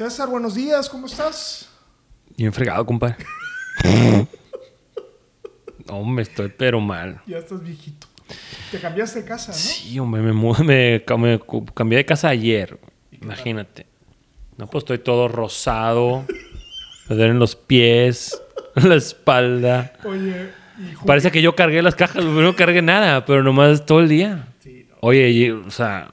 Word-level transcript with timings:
César, 0.00 0.30
buenos 0.30 0.54
días, 0.54 0.88
¿cómo 0.88 1.04
estás? 1.04 1.68
Bien 2.34 2.50
fregado, 2.54 2.86
compadre. 2.86 3.16
hombre, 5.88 6.22
estoy 6.22 6.48
pero 6.48 6.80
mal. 6.80 7.20
Ya 7.26 7.36
estás 7.36 7.62
viejito. 7.62 8.06
Te 8.70 8.80
cambiaste 8.80 9.20
de 9.20 9.28
casa, 9.28 9.52
¿no? 9.52 9.58
Sí, 9.58 9.98
hombre, 9.98 10.22
me, 10.22 10.32
mudé- 10.32 10.64
me, 10.64 11.64
cambié 11.74 11.98
de 11.98 12.06
casa 12.06 12.30
ayer. 12.30 12.80
Imagínate. 13.12 13.84
No, 14.56 14.68
pues 14.68 14.84
estoy 14.84 15.00
todo 15.00 15.28
rosado. 15.28 16.24
Me 17.10 17.16
duelen 17.16 17.38
los 17.38 17.54
pies, 17.54 18.40
la 18.76 18.94
espalda. 18.94 19.92
Oye, 20.04 20.50
y 20.78 20.96
Parece 21.04 21.30
que 21.30 21.42
yo 21.42 21.54
cargué 21.54 21.82
las 21.82 21.94
cajas, 21.94 22.24
no 22.24 22.56
cargué 22.56 22.80
nada, 22.80 23.26
pero 23.26 23.42
nomás 23.42 23.84
todo 23.84 24.00
el 24.00 24.08
día. 24.08 24.48
Sí, 24.60 24.86
no. 24.88 24.96
Oye, 25.02 25.28
y, 25.28 25.50
o 25.50 25.70
sea, 25.70 26.10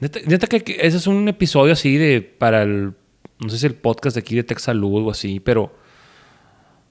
neta, 0.00 0.20
neta 0.26 0.46
que, 0.46 0.78
ese 0.80 0.96
es 0.96 1.06
un 1.06 1.28
episodio 1.28 1.72
así 1.72 1.96
de 1.96 2.20
para 2.22 2.62
el, 2.62 2.94
no 3.38 3.48
sé 3.48 3.58
si 3.58 3.66
el 3.66 3.74
podcast 3.74 4.16
de 4.16 4.20
aquí 4.20 4.34
de 4.34 4.44
Tech 4.44 4.58
Salud 4.58 5.06
o 5.06 5.10
así, 5.10 5.40
pero, 5.40 5.74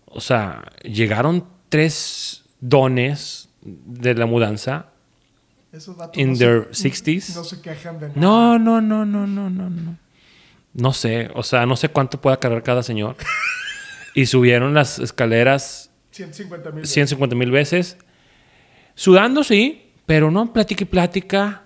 o 0.05 0.21
sea, 0.21 0.63
llegaron 0.83 1.45
tres 1.69 2.43
dones 2.59 3.49
de 3.61 4.15
la 4.15 4.25
mudanza 4.25 4.91
Esos 5.71 5.97
datos 5.97 6.17
in 6.17 6.31
no 6.31 6.37
their 6.37 6.67
se, 6.71 6.89
60s. 6.89 7.35
no 7.35 7.43
se 7.43 7.61
quejan 7.61 7.99
de 7.99 8.07
nada. 8.07 8.19
No, 8.19 8.59
no, 8.59 8.81
no, 8.81 9.05
no, 9.05 9.27
no, 9.27 9.49
no, 9.49 9.69
no. 9.69 9.97
No 10.73 10.93
sé, 10.93 11.29
o 11.33 11.43
sea, 11.43 11.65
no 11.65 11.75
sé 11.75 11.89
cuánto 11.89 12.21
pueda 12.21 12.37
cargar 12.37 12.63
cada 12.63 12.83
señor. 12.83 13.15
y 14.15 14.25
subieron 14.25 14.73
las 14.73 14.99
escaleras 14.99 15.91
150 16.11 16.71
mil. 16.71 16.85
150 16.85 17.35
mil 17.35 17.51
veces. 17.51 17.97
Sudando, 18.95 19.43
sí, 19.43 19.91
pero 20.05 20.31
no 20.31 20.51
plática 20.51 20.83
y 20.83 20.87
plática, 20.87 21.63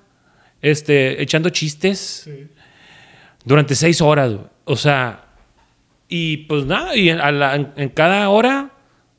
este, 0.64 1.22
echando 1.22 1.50
chistes 1.52 2.24
Sí. 2.26 2.48
durante 3.46 3.76
seis 3.76 4.02
horas. 4.02 4.32
güey. 4.34 4.46
O 4.66 4.76
sea, 4.76 5.26
y 6.08 6.38
pues 6.48 6.66
nada, 6.66 6.96
y 6.96 7.10
en, 7.10 7.20
a 7.20 7.32
la- 7.32 7.56
en- 7.56 7.74
en 7.76 7.90
cada 7.90 8.28
hora, 8.30 8.72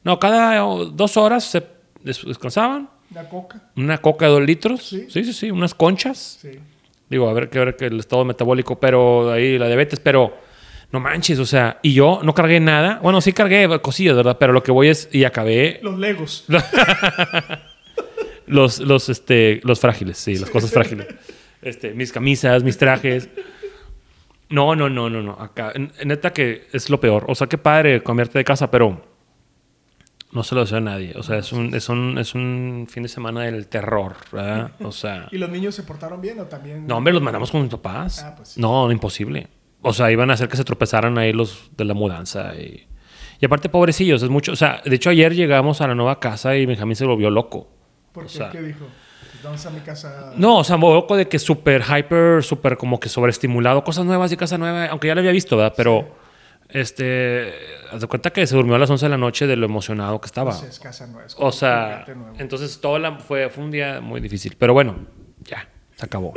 no, 0.02 0.18
cada 0.18 0.58
dos 0.58 1.16
horas 1.16 1.44
se 1.44 1.62
des- 2.02 2.24
descansaban. 2.26 2.88
La 3.14 3.28
coca. 3.28 3.60
Una 3.76 3.98
coca 3.98 4.26
de 4.26 4.32
dos 4.32 4.42
litros. 4.42 4.82
Sí. 4.82 5.06
Sí, 5.08 5.22
sí, 5.24 5.32
sí, 5.32 5.50
unas 5.50 5.74
conchas. 5.74 6.38
Sí. 6.42 6.58
Digo, 7.08 7.28
a 7.28 7.32
ver 7.34 7.48
que 7.50 7.58
ver 7.60 7.76
que 7.76 7.86
el 7.86 8.00
estado 8.00 8.24
metabólico, 8.24 8.80
pero 8.80 9.30
ahí 9.30 9.58
la 9.58 9.66
diabetes, 9.68 10.00
pero 10.00 10.36
no 10.90 11.00
manches, 11.00 11.38
o 11.38 11.46
sea, 11.46 11.78
y 11.82 11.92
yo 11.92 12.20
no 12.22 12.34
cargué 12.34 12.58
nada. 12.60 12.98
Bueno, 13.02 13.20
sí 13.20 13.32
cargué 13.32 13.68
cosillas, 13.82 14.16
¿verdad? 14.16 14.36
Pero 14.40 14.52
lo 14.52 14.62
que 14.62 14.72
voy 14.72 14.88
es, 14.88 15.08
y 15.12 15.24
acabé 15.24 15.78
Los 15.82 15.98
legos. 15.98 16.44
los, 18.46 18.80
los, 18.80 19.08
este, 19.08 19.60
los 19.64 19.80
frágiles, 19.80 20.18
sí, 20.18 20.36
las 20.36 20.50
cosas 20.50 20.70
frágiles. 20.70 21.06
Este, 21.62 21.94
mis 21.94 22.12
camisas, 22.12 22.62
mis 22.62 22.76
trajes. 22.76 23.28
No, 24.50 24.76
no, 24.76 24.90
no, 24.90 25.08
no, 25.08 25.22
no. 25.22 25.32
Acá, 25.32 25.72
neta 26.04 26.32
que 26.32 26.68
es 26.72 26.90
lo 26.90 27.00
peor. 27.00 27.24
O 27.28 27.34
sea, 27.34 27.46
qué 27.46 27.58
padre 27.58 28.02
cambiarte 28.02 28.38
de 28.38 28.44
casa, 28.44 28.70
pero 28.70 29.02
no 30.34 30.42
se 30.42 30.54
lo 30.54 30.60
deseo 30.60 30.78
a 30.78 30.80
nadie. 30.80 31.14
O 31.16 31.22
sea, 31.22 31.38
es 31.38 31.52
un, 31.52 31.74
es 31.74 31.88
un, 31.88 32.18
es 32.18 32.34
un 32.34 32.86
fin 32.90 33.04
de 33.04 33.08
semana 33.08 33.42
del 33.42 33.68
terror, 33.68 34.16
¿verdad? 34.32 34.72
O 34.80 34.92
sea, 34.92 35.28
¿Y 35.32 35.38
los 35.38 35.48
niños 35.48 35.74
se 35.74 35.84
portaron 35.84 36.20
bien 36.20 36.38
o 36.40 36.44
también? 36.44 36.86
no, 36.86 36.96
hombre, 36.96 37.14
los 37.14 37.22
mandamos 37.22 37.50
con 37.50 37.62
mis 37.62 37.70
papás. 37.70 38.22
Ah, 38.22 38.34
pues 38.36 38.50
sí. 38.50 38.60
No, 38.60 38.90
imposible. 38.90 39.48
O 39.80 39.92
sea, 39.92 40.10
iban 40.10 40.30
a 40.30 40.34
hacer 40.34 40.48
que 40.48 40.56
se 40.56 40.64
tropezaran 40.64 41.16
ahí 41.18 41.32
los 41.32 41.70
de 41.76 41.84
la 41.84 41.94
mudanza. 41.94 42.54
Y, 42.56 42.86
y 43.40 43.46
aparte, 43.46 43.68
pobrecillos, 43.68 44.22
es 44.22 44.28
mucho. 44.28 44.52
O 44.52 44.56
sea, 44.56 44.82
de 44.84 44.94
hecho, 44.96 45.10
ayer 45.10 45.34
llegamos 45.34 45.80
a 45.80 45.88
la 45.88 45.94
nueva 45.94 46.18
casa 46.20 46.56
y 46.56 46.66
Benjamín 46.66 46.96
se 46.96 47.04
volvió 47.04 47.30
loco. 47.30 47.68
¿Por 48.14 48.26
o 48.26 48.28
sea- 48.28 48.48
¿Qué 48.50 48.62
dijo? 48.62 48.86
Pues 49.32 49.42
Vamos 49.42 49.66
a 49.66 49.70
mi 49.70 49.80
casa. 49.80 50.32
No, 50.36 50.58
o 50.58 50.64
sea, 50.64 50.76
de 51.16 51.28
que 51.28 51.38
súper 51.40 51.82
hyper, 51.82 52.44
súper 52.44 52.76
como 52.76 53.00
que 53.00 53.08
sobreestimulado, 53.08 53.82
cosas 53.82 54.04
nuevas 54.06 54.30
y 54.30 54.36
casa 54.36 54.56
nueva, 54.56 54.86
aunque 54.86 55.08
ya 55.08 55.14
lo 55.16 55.20
había 55.20 55.32
visto, 55.32 55.56
¿verdad? 55.56 55.74
Pero, 55.76 56.14
este, 56.68 57.52
haz 57.90 58.00
de 58.00 58.06
cuenta 58.06 58.30
que 58.30 58.46
se 58.46 58.54
durmió 58.54 58.76
a 58.76 58.78
las 58.78 58.88
11 58.88 59.06
de 59.06 59.10
la 59.10 59.18
noche 59.18 59.48
de 59.48 59.56
lo 59.56 59.66
emocionado 59.66 60.20
que 60.20 60.26
estaba. 60.26 60.52
Pues 60.52 60.62
es 60.62 60.78
casa 60.78 61.08
nueva. 61.08 61.26
es 61.26 61.34
O 61.36 61.50
sea, 61.50 62.06
entonces 62.38 62.80
todo 62.80 63.00
la, 63.00 63.18
fue, 63.18 63.50
fue 63.50 63.64
un 63.64 63.72
día 63.72 64.00
muy 64.00 64.20
difícil. 64.20 64.54
Pero 64.56 64.72
bueno, 64.74 64.94
ya, 65.42 65.68
se 65.96 66.06
acabó. 66.06 66.32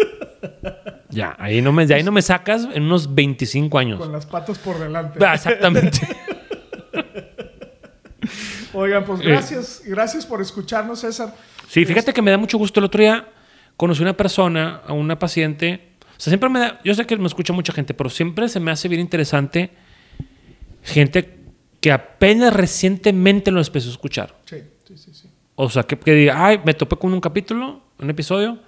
ya, 1.09 1.35
ahí 1.37 1.61
no 1.61 1.71
me, 1.71 1.85
de 1.85 1.93
ahí 1.93 2.03
no 2.03 2.11
me 2.11 2.23
sacas 2.23 2.67
en 2.73 2.83
unos 2.83 3.13
25 3.13 3.77
años. 3.77 3.99
Con 3.99 4.11
las 4.11 4.25
patas 4.25 4.57
por 4.57 4.79
delante. 4.79 5.23
Ah, 5.23 5.35
exactamente. 5.35 5.99
Oigan, 8.79 9.03
pues 9.05 9.21
gracias. 9.21 9.81
Gracias 9.85 10.23
por 10.23 10.39
escucharnos, 10.39 10.99
César. 10.99 11.33
Sí, 11.67 11.83
fíjate 11.83 12.13
que 12.13 12.21
me 12.21 12.29
da 12.29 12.37
mucho 12.37 12.59
gusto. 12.59 12.79
El 12.79 12.85
otro 12.85 13.01
día 13.01 13.27
conocí 13.75 14.03
una 14.03 14.13
persona, 14.13 14.81
a 14.85 14.93
una 14.93 15.17
paciente. 15.17 15.93
O 16.01 16.19
sea, 16.19 16.29
siempre 16.29 16.47
me 16.47 16.59
da. 16.59 16.79
Yo 16.83 16.93
sé 16.93 17.05
que 17.07 17.17
me 17.17 17.25
escucha 17.25 17.53
mucha 17.53 17.73
gente, 17.73 17.95
pero 17.95 18.11
siempre 18.11 18.47
se 18.49 18.59
me 18.59 18.69
hace 18.69 18.87
bien 18.87 19.01
interesante 19.01 19.71
gente 20.83 21.37
que 21.81 21.91
apenas 21.91 22.53
recientemente 22.53 23.49
lo 23.49 23.59
empezó 23.59 23.89
a 23.89 23.91
escuchar. 23.91 24.35
Sí, 24.45 24.57
sí, 24.87 24.95
sí. 24.95 25.11
sí. 25.11 25.29
O 25.55 25.71
sea, 25.71 25.81
que, 25.81 25.97
que 25.97 26.13
diga, 26.13 26.45
ay, 26.45 26.61
me 26.63 26.75
topé 26.75 26.97
con 26.97 27.11
un 27.11 27.19
capítulo, 27.19 27.81
un 27.97 28.09
episodio, 28.11 28.59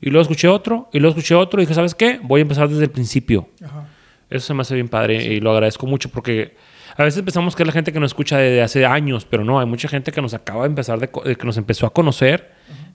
y 0.00 0.08
luego 0.08 0.22
escuché 0.22 0.48
otro, 0.48 0.88
y 0.94 0.98
luego 0.98 1.14
escuché 1.14 1.34
otro, 1.34 1.60
y 1.60 1.64
dije, 1.64 1.74
¿sabes 1.74 1.94
qué? 1.94 2.18
Voy 2.22 2.40
a 2.40 2.42
empezar 2.42 2.70
desde 2.70 2.84
el 2.84 2.90
principio. 2.90 3.50
Ajá. 3.62 3.86
Eso 4.30 4.46
se 4.46 4.54
me 4.54 4.62
hace 4.62 4.74
bien 4.74 4.88
padre 4.88 5.22
y 5.24 5.40
lo 5.40 5.52
agradezco 5.52 5.86
mucho 5.86 6.10
porque 6.10 6.54
a 6.98 7.04
veces 7.04 7.22
pensamos 7.22 7.54
que 7.56 7.62
es 7.62 7.66
la 7.66 7.72
gente 7.72 7.92
que 7.92 8.00
nos 8.00 8.10
escucha 8.10 8.38
desde 8.38 8.60
hace 8.62 8.84
años, 8.84 9.24
pero 9.24 9.44
no, 9.44 9.58
hay 9.60 9.66
mucha 9.66 9.88
gente 9.88 10.12
que 10.12 10.20
nos 10.20 10.34
acaba 10.34 10.62
de 10.62 10.68
empezar, 10.68 10.98
de, 10.98 11.08
de 11.24 11.36
que 11.36 11.46
nos 11.46 11.56
empezó 11.56 11.86
a 11.86 11.92
conocer 11.92 12.52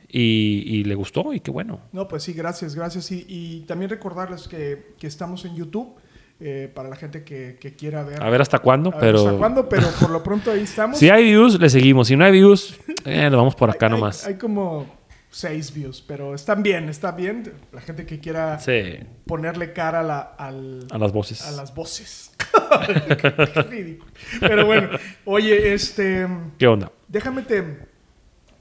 y, 0.09 0.63
y 0.67 0.83
le 0.83 0.93
gustó 0.95 1.33
y 1.33 1.39
qué 1.39 1.49
bueno. 1.51 1.79
No, 1.91 2.07
pues 2.07 2.23
sí, 2.23 2.33
gracias, 2.33 2.75
gracias. 2.75 3.11
Y, 3.11 3.25
y 3.27 3.61
también 3.61 3.89
recordarles 3.89 4.47
que, 4.47 4.93
que 4.99 5.07
estamos 5.07 5.45
en 5.45 5.55
YouTube 5.55 5.95
eh, 6.39 6.69
para 6.73 6.89
la 6.89 6.95
gente 6.95 7.23
que, 7.23 7.57
que 7.59 7.73
quiera 7.73 8.03
ver. 8.03 8.21
A 8.21 8.29
ver 8.29 8.41
hasta 8.41 8.59
cuándo, 8.59 8.89
A 8.89 8.93
ver 8.93 8.99
pero 9.01 9.19
¿Hasta 9.27 9.37
cuándo? 9.37 9.69
Pero 9.69 9.87
por 9.99 10.09
lo 10.09 10.21
pronto 10.21 10.51
ahí 10.51 10.61
estamos. 10.63 10.97
si 10.99 11.09
hay 11.09 11.23
views, 11.23 11.59
le 11.59 11.69
seguimos. 11.69 12.07
Si 12.09 12.15
no 12.15 12.25
hay 12.25 12.31
views, 12.33 12.77
eh, 13.05 13.29
lo 13.29 13.37
vamos 13.37 13.55
por 13.55 13.69
acá 13.69 13.85
Hay- 13.85 13.91
nomás. 13.91 14.27
Hay, 14.27 14.35
como 14.35 14.85
seis 15.29 15.73
views, 15.73 16.03
pero 16.05 16.35
están 16.35 16.61
bien, 16.61 16.89
está 16.89 17.11
bien. 17.11 17.51
La 17.71 17.81
gente 17.81 18.05
que 18.05 18.19
quiera 18.19 18.59
Sí, 18.59 18.97
ponerle 19.25 19.73
cara 19.73 20.01
a, 20.01 20.03
la- 20.03 20.19
al- 20.37 20.85
a 20.91 20.97
las 20.99 21.11
voces. 21.11 21.41
a 21.47 21.51
las 21.51 21.73
voces. 21.73 22.32
Pero 24.39 24.65
bueno, 24.65 24.89
oye, 25.25 25.73
este, 25.73 26.27
¿Qué 26.57 26.67
onda? 26.67 26.91
déjame 27.07 27.41
te, 27.43 27.87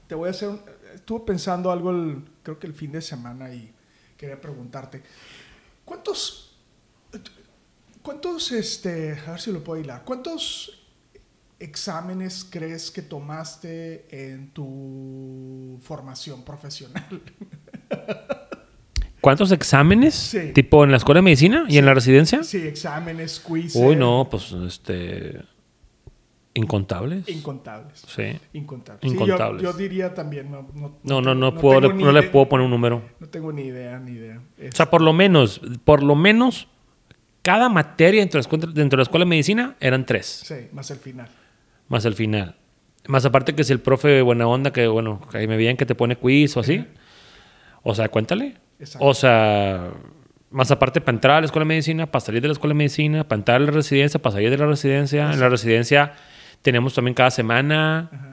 te 0.07 0.15
voy 0.15 0.27
a 0.27 0.31
hacer. 0.31 0.49
estuve 0.95 1.25
pensando 1.25 1.71
algo, 1.71 1.91
el- 1.91 2.23
creo 2.43 2.59
que 2.59 2.67
el 2.67 2.73
fin 2.73 2.91
de 2.91 3.01
semana 3.01 3.53
y 3.53 3.73
quería 4.17 4.39
preguntarte, 4.39 5.01
¿cuántos, 5.85 6.57
cuántos, 8.01 8.51
este, 8.51 9.19
a 9.27 9.31
ver 9.31 9.41
si 9.41 9.51
lo 9.51 9.63
puedo 9.63 9.81
hilar, 9.81 10.03
cuántos 10.03 10.79
exámenes 11.59 12.45
crees 12.49 12.91
que 12.91 13.01
tomaste 13.01 14.07
en 14.11 14.49
tu 14.51 15.79
formación 15.83 16.43
profesional? 16.43 17.21
¿Cuántos 19.23 19.53
exámenes? 19.53 20.13
Sí. 20.15 20.51
¿Tipo 20.53 20.83
en 20.83 20.91
la 20.91 20.97
escuela 20.97 21.19
de 21.19 21.21
medicina 21.23 21.63
y 21.69 21.77
en 21.77 21.85
la 21.85 21.93
residencia? 21.93 22.43
Sí, 22.43 22.57
exámenes, 22.67 23.39
quizzes. 23.39 23.75
Uy, 23.81 23.95
no, 23.95 24.27
pues 24.29 24.51
este. 24.51 25.39
Incontables. 26.55 27.27
Incontables. 27.29 28.03
Sí. 28.05 28.37
Incontables. 28.51 29.01
Sí, 29.01 29.07
yo- 29.07 29.13
Incontables. 29.23 29.63
yo, 29.63 29.71
diría 29.71 30.13
también, 30.13 30.51
no, 30.51 30.67
no, 30.75 30.97
No, 31.03 31.21
no, 31.21 31.33
no, 31.33 31.51
tengo- 31.51 31.61
puedo, 31.61 31.79
le- 31.81 31.93
no 31.93 32.11
le 32.11 32.23
puedo 32.23 32.49
poner 32.49 32.65
un 32.65 32.71
número. 32.71 33.01
No 33.21 33.27
tengo 33.29 33.53
ni 33.53 33.61
idea, 33.63 33.97
ni 33.97 34.11
idea. 34.11 34.41
Es- 34.57 34.73
O 34.73 34.75
sea, 34.75 34.89
por 34.89 35.01
lo 35.01 35.13
menos, 35.13 35.61
por 35.85 36.03
lo 36.03 36.15
menos, 36.15 36.67
cada 37.43 37.69
materia 37.69 38.19
dentro 38.19 38.37
de 38.37 38.41
la 38.41 38.47
escuela, 38.49 38.65
dentro 38.73 38.97
de 38.97 38.99
la 38.99 39.03
escuela 39.03 39.23
de 39.25 39.29
medicina 39.29 39.75
eran 39.79 40.05
tres, 40.05 40.43
sí, 40.45 40.55
más 40.73 40.91
el 40.91 40.97
final. 40.97 41.29
más 41.87 42.03
el 42.03 42.13
final. 42.13 42.57
Más 43.07 43.23
aparte 43.25 43.55
que 43.55 43.63
si 43.63 43.71
el 43.71 43.79
profe 43.79 44.21
buena 44.21 44.45
onda, 44.47 44.71
que 44.73 44.85
bueno, 44.87 45.21
que 45.31 45.37
ahí 45.37 45.47
me 45.47 45.55
bien 45.55 45.77
que 45.77 45.85
te 45.85 45.95
pone 45.95 46.17
quiz 46.17 46.55
o 46.57 46.59
así. 46.59 46.85
O 47.83 47.95
sea, 47.95 48.09
cuéntale. 48.09 48.57
Exacto. 48.83 49.05
O 49.07 49.13
sea, 49.13 49.91
más 50.51 50.69
aparte 50.71 51.01
para 51.01 51.15
entrar 51.15 51.37
a 51.37 51.39
la 51.41 51.45
escuela 51.45 51.63
de 51.63 51.69
medicina, 51.69 52.05
para 52.05 52.23
salir 52.23 52.41
de 52.41 52.47
la 52.47 52.53
escuela 52.53 52.73
de 52.73 52.77
medicina, 52.77 53.27
para 53.27 53.39
entrar 53.39 53.61
a 53.61 53.65
la 53.65 53.71
residencia, 53.71 54.21
para 54.21 54.33
salir 54.33 54.49
de 54.49 54.57
la 54.57 54.67
residencia. 54.67 55.31
En 55.31 55.39
la 55.39 55.49
residencia 55.49 56.13
tenemos 56.61 56.93
también 56.93 57.15
cada 57.15 57.31
semana. 57.31 58.09
Ajá. 58.11 58.29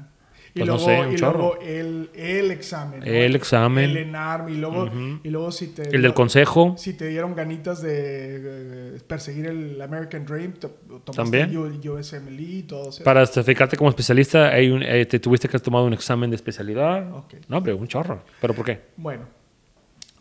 Y 0.52 0.58
Pues 0.64 0.66
no 0.68 0.74
luego, 0.78 0.84
sé, 1.04 1.14
y 1.14 1.16
luego 1.18 1.58
el, 1.62 2.10
el 2.12 2.50
examen. 2.50 2.98
¿no? 2.98 3.06
El 3.06 3.36
examen. 3.36 3.90
El 3.90 3.96
ENARM. 3.98 4.48
Y 4.48 4.56
luego, 4.56 4.90
y 5.22 5.30
luego 5.30 5.52
si 5.52 5.68
te... 5.68 5.94
El 5.94 6.02
del 6.02 6.12
consejo. 6.12 6.74
Si 6.76 6.94
te 6.94 7.06
dieron 7.06 7.36
ganitas 7.36 7.80
de 7.80 8.96
eh, 8.96 8.98
perseguir 9.06 9.46
el 9.46 9.80
American 9.80 10.26
Dream, 10.26 10.54
tomaste 10.54 11.12
También. 11.14 11.56
USMLE 11.56 12.42
y 12.42 12.62
todo 12.64 12.90
eso. 12.90 13.04
Para 13.04 13.24
certificarte 13.26 13.76
como 13.76 13.90
especialista, 13.90 14.48
hay 14.48 14.70
un- 14.70 14.82
eh, 14.82 15.06
te 15.06 15.20
tuviste 15.20 15.46
que 15.48 15.52
haber 15.56 15.62
tomado 15.64 15.84
un 15.84 15.92
examen 15.92 16.28
de 16.30 16.34
especialidad. 16.36 17.04
No, 17.46 17.56
hombre, 17.56 17.72
un 17.72 17.86
chorro. 17.86 18.24
¿Pero 18.40 18.52
por 18.52 18.64
qué? 18.64 18.80
Bueno, 18.96 19.28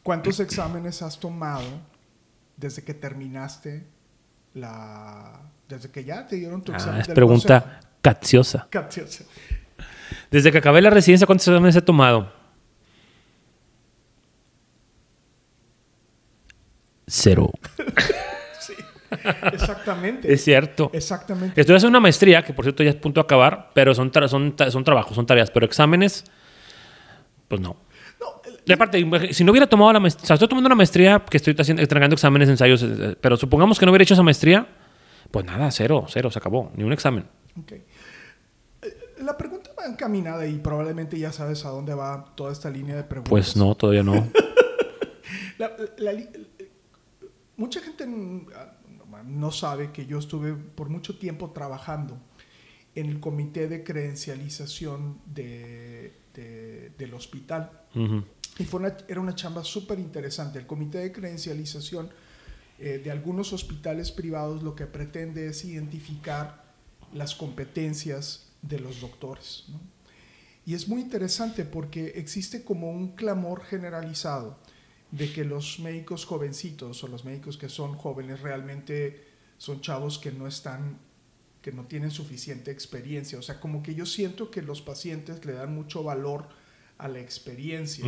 ¿cuántos 0.03 0.39
exámenes 0.39 1.01
has 1.01 1.19
tomado 1.19 1.63
desde 2.57 2.83
que 2.83 2.93
terminaste 2.93 3.87
la... 4.53 5.41
Desde 5.67 5.91
que 5.91 6.03
ya 6.03 6.25
te 6.27 6.35
dieron 6.37 6.63
tu 6.63 6.71
examen 6.73 6.95
Ah, 6.97 7.01
es 7.01 7.07
del 7.07 7.13
pregunta 7.15 7.79
capciosa. 8.01 8.59
consejo? 8.63 8.69
Capciosa. 8.71 9.23
Desde 10.31 10.51
que 10.51 10.57
acabé 10.57 10.81
la 10.81 10.89
residencia, 10.89 11.27
¿cuántos 11.27 11.47
exámenes 11.47 11.75
he 11.75 11.81
tomado? 11.81 12.31
Cero. 17.07 17.51
Sí, 18.59 18.73
exactamente. 19.53 20.31
Es 20.31 20.43
cierto. 20.43 20.91
Exactamente. 20.93 21.59
Estoy 21.59 21.75
haciendo 21.77 21.97
una 21.97 21.99
maestría, 22.01 22.43
que 22.43 22.53
por 22.53 22.63
cierto 22.65 22.83
ya 22.83 22.91
es 22.91 22.95
punto 22.95 23.19
de 23.19 23.23
acabar, 23.23 23.71
pero 23.73 23.95
son, 23.95 24.11
tra- 24.11 24.27
son, 24.27 24.53
son 24.69 24.83
trabajos, 24.83 25.15
son 25.15 25.25
tareas. 25.25 25.49
Pero 25.49 25.65
exámenes, 25.65 26.23
pues 27.47 27.59
no. 27.59 27.77
Y 28.69 28.73
aparte, 28.73 29.33
si 29.33 29.43
no 29.43 29.51
hubiera 29.51 29.67
tomado 29.67 29.91
la 29.93 29.99
maestría, 29.99 30.23
o 30.23 30.27
sea, 30.27 30.33
estoy 30.35 30.47
tomando 30.47 30.67
una 30.67 30.75
maestría 30.75 31.23
que 31.27 31.37
estoy 31.37 31.55
haciendo, 31.57 31.81
entregando 31.81 32.13
exámenes, 32.13 32.47
ensayos, 32.49 32.83
eh, 32.83 33.15
pero 33.19 33.35
supongamos 33.35 33.79
que 33.79 33.85
no 33.85 33.91
hubiera 33.91 34.03
hecho 34.03 34.13
esa 34.13 34.23
maestría, 34.23 34.67
pues 35.31 35.45
nada, 35.45 35.71
cero, 35.71 36.05
cero, 36.07 36.29
se 36.31 36.39
acabó, 36.39 36.71
ni 36.75 36.83
un 36.83 36.93
examen. 36.93 37.25
ok. 37.59 37.71
Eh, 37.71 37.85
La 39.23 39.35
pregunta 39.37 39.71
va 39.77 39.85
encaminada 39.85 40.45
y 40.47 40.59
probablemente 40.59 41.17
ya 41.19 41.31
sabes 41.31 41.65
a 41.65 41.69
dónde 41.69 41.93
va 41.93 42.33
toda 42.35 42.51
esta 42.51 42.69
línea 42.69 42.95
de 42.95 43.03
preguntas. 43.03 43.29
Pues 43.29 43.55
no, 43.57 43.73
todavía 43.75 44.03
no. 44.03 44.29
La- 45.57 45.71
la 45.97 46.13
li- 46.13 46.29
mucha 47.57 47.81
gente 47.81 48.05
mm, 48.07 48.45
no 49.25 49.51
sabe 49.51 49.91
que 49.91 50.05
yo 50.05 50.19
estuve 50.19 50.53
por 50.53 50.89
mucho 50.89 51.17
tiempo 51.17 51.49
trabajando 51.51 52.17
en 52.95 53.07
el 53.07 53.19
comité 53.19 53.67
de 53.67 53.83
credencialización 53.83 55.19
de- 55.25 56.13
de- 56.33 56.91
del 56.97 57.13
hospital. 57.13 57.71
Ujú. 57.95 58.23
Y 58.59 58.65
fue 58.65 58.81
una- 58.81 58.97
era 59.07 59.19
una 59.21 59.33
chamba 59.35 59.63
súper 59.63 59.97
interesante. 59.99 60.59
El 60.59 60.67
comité 60.67 60.99
de 60.99 61.11
credencialización 61.11 62.09
eh, 62.81 63.01
de 63.03 63.11
algunos 63.11 63.51
hospitales 63.51 64.09
privados 64.11 64.63
lo 64.63 64.73
que 64.73 64.85
pretende 64.85 65.47
es 65.47 65.65
identificar 65.65 66.63
las 67.13 67.35
competencias 67.35 68.47
de 68.61 68.79
los 68.79 69.01
doctores. 69.01 69.65
¿no? 69.67 69.79
Y 70.65 70.75
es 70.75 70.87
muy 70.87 71.01
interesante 71.01 71.65
porque 71.65 72.13
existe 72.15 72.63
como 72.63 72.89
un 72.91 73.15
clamor 73.15 73.63
generalizado 73.65 74.57
de 75.11 75.31
que 75.33 75.43
los 75.43 75.79
médicos 75.79 76.23
jovencitos 76.25 77.03
o 77.03 77.07
los 77.09 77.25
médicos 77.25 77.57
que 77.57 77.67
son 77.67 77.95
jóvenes 77.97 78.39
realmente 78.41 79.25
son 79.57 79.81
chavos 79.81 80.17
que 80.19 80.31
no 80.31 80.47
están 80.47 80.99
que 81.61 81.73
no 81.73 81.83
tienen 81.83 82.11
suficiente 82.11 82.71
experiencia. 82.71 83.37
O 83.37 83.41
sea, 83.41 83.59
como 83.59 83.83
que 83.83 83.93
yo 83.93 84.05
siento 84.05 84.49
que 84.49 84.61
los 84.61 84.81
pacientes 84.81 85.43
le 85.43 85.51
dan 85.51 85.75
mucho 85.75 86.01
valor 86.03 86.47
a 86.99 87.07
la 87.07 87.19
experiencia, 87.19 88.05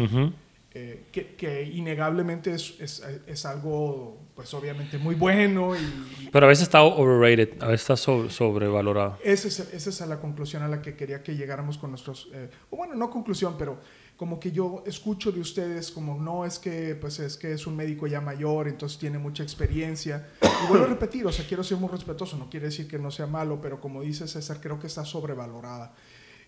eh, 0.74 1.08
que, 1.12 1.36
que 1.36 1.64
innegablemente 1.64 2.54
es, 2.54 2.76
es- 2.80 3.04
es 3.28 3.46
algo, 3.46 4.18
pues 4.36 4.54
obviamente 4.54 4.98
muy 4.98 5.16
bueno 5.16 5.76
y, 5.76 6.30
Pero 6.32 6.46
a 6.46 6.50
veces 6.50 6.64
está 6.64 6.82
overrated, 6.84 7.62
a 7.62 7.68
veces 7.68 7.82
está 7.82 7.98
sobre- 7.98 8.30
sobrevalorado. 8.30 9.18
esa 9.24 9.48
es, 9.50 9.60
esa 9.60 9.90
es 9.90 10.02
a 10.02 10.06
la 10.06 10.20
conclusión 10.22 10.64
a 10.64 10.70
la 10.70 10.82
que 10.82 10.96
quería 10.96 11.24
que 11.24 11.36
llegáramos 11.36 11.78
con 11.78 11.90
nuestros, 11.90 12.30
eh, 12.34 12.50
bueno, 12.70 12.96
no 12.96 13.10
conclusión, 13.10 13.56
pero 13.58 13.80
como 14.16 14.40
que 14.40 14.52
yo 14.52 14.84
escucho 14.86 15.32
de 15.34 15.40
ustedes 15.42 15.90
como 15.92 16.18
no 16.22 16.46
es 16.46 16.58
que 16.60 16.96
pues 16.96 17.20
es 17.20 17.36
que 17.38 17.52
es 17.54 17.66
un 17.68 17.76
médico 17.76 18.06
ya 18.08 18.22
mayor, 18.22 18.68
entonces 18.70 18.98
tiene 19.00 19.18
mucha 19.18 19.42
experiencia. 19.44 20.30
Y 20.42 20.68
vuelvo 20.70 20.86
a 20.86 20.90
repetir, 20.90 21.26
o 21.26 21.32
sea, 21.34 21.44
quiero 21.48 21.64
ser 21.64 21.78
muy 21.80 21.90
respetuoso, 21.90 22.38
no 22.38 22.48
quiere 22.50 22.68
decir 22.68 22.88
que 22.88 23.00
no 23.00 23.10
sea 23.12 23.26
malo, 23.26 23.60
pero 23.60 23.82
como 23.82 24.04
dice 24.04 24.28
César, 24.28 24.60
creo 24.62 24.80
que 24.80 24.88
está 24.88 25.04
sobrevalorada. 25.06 25.94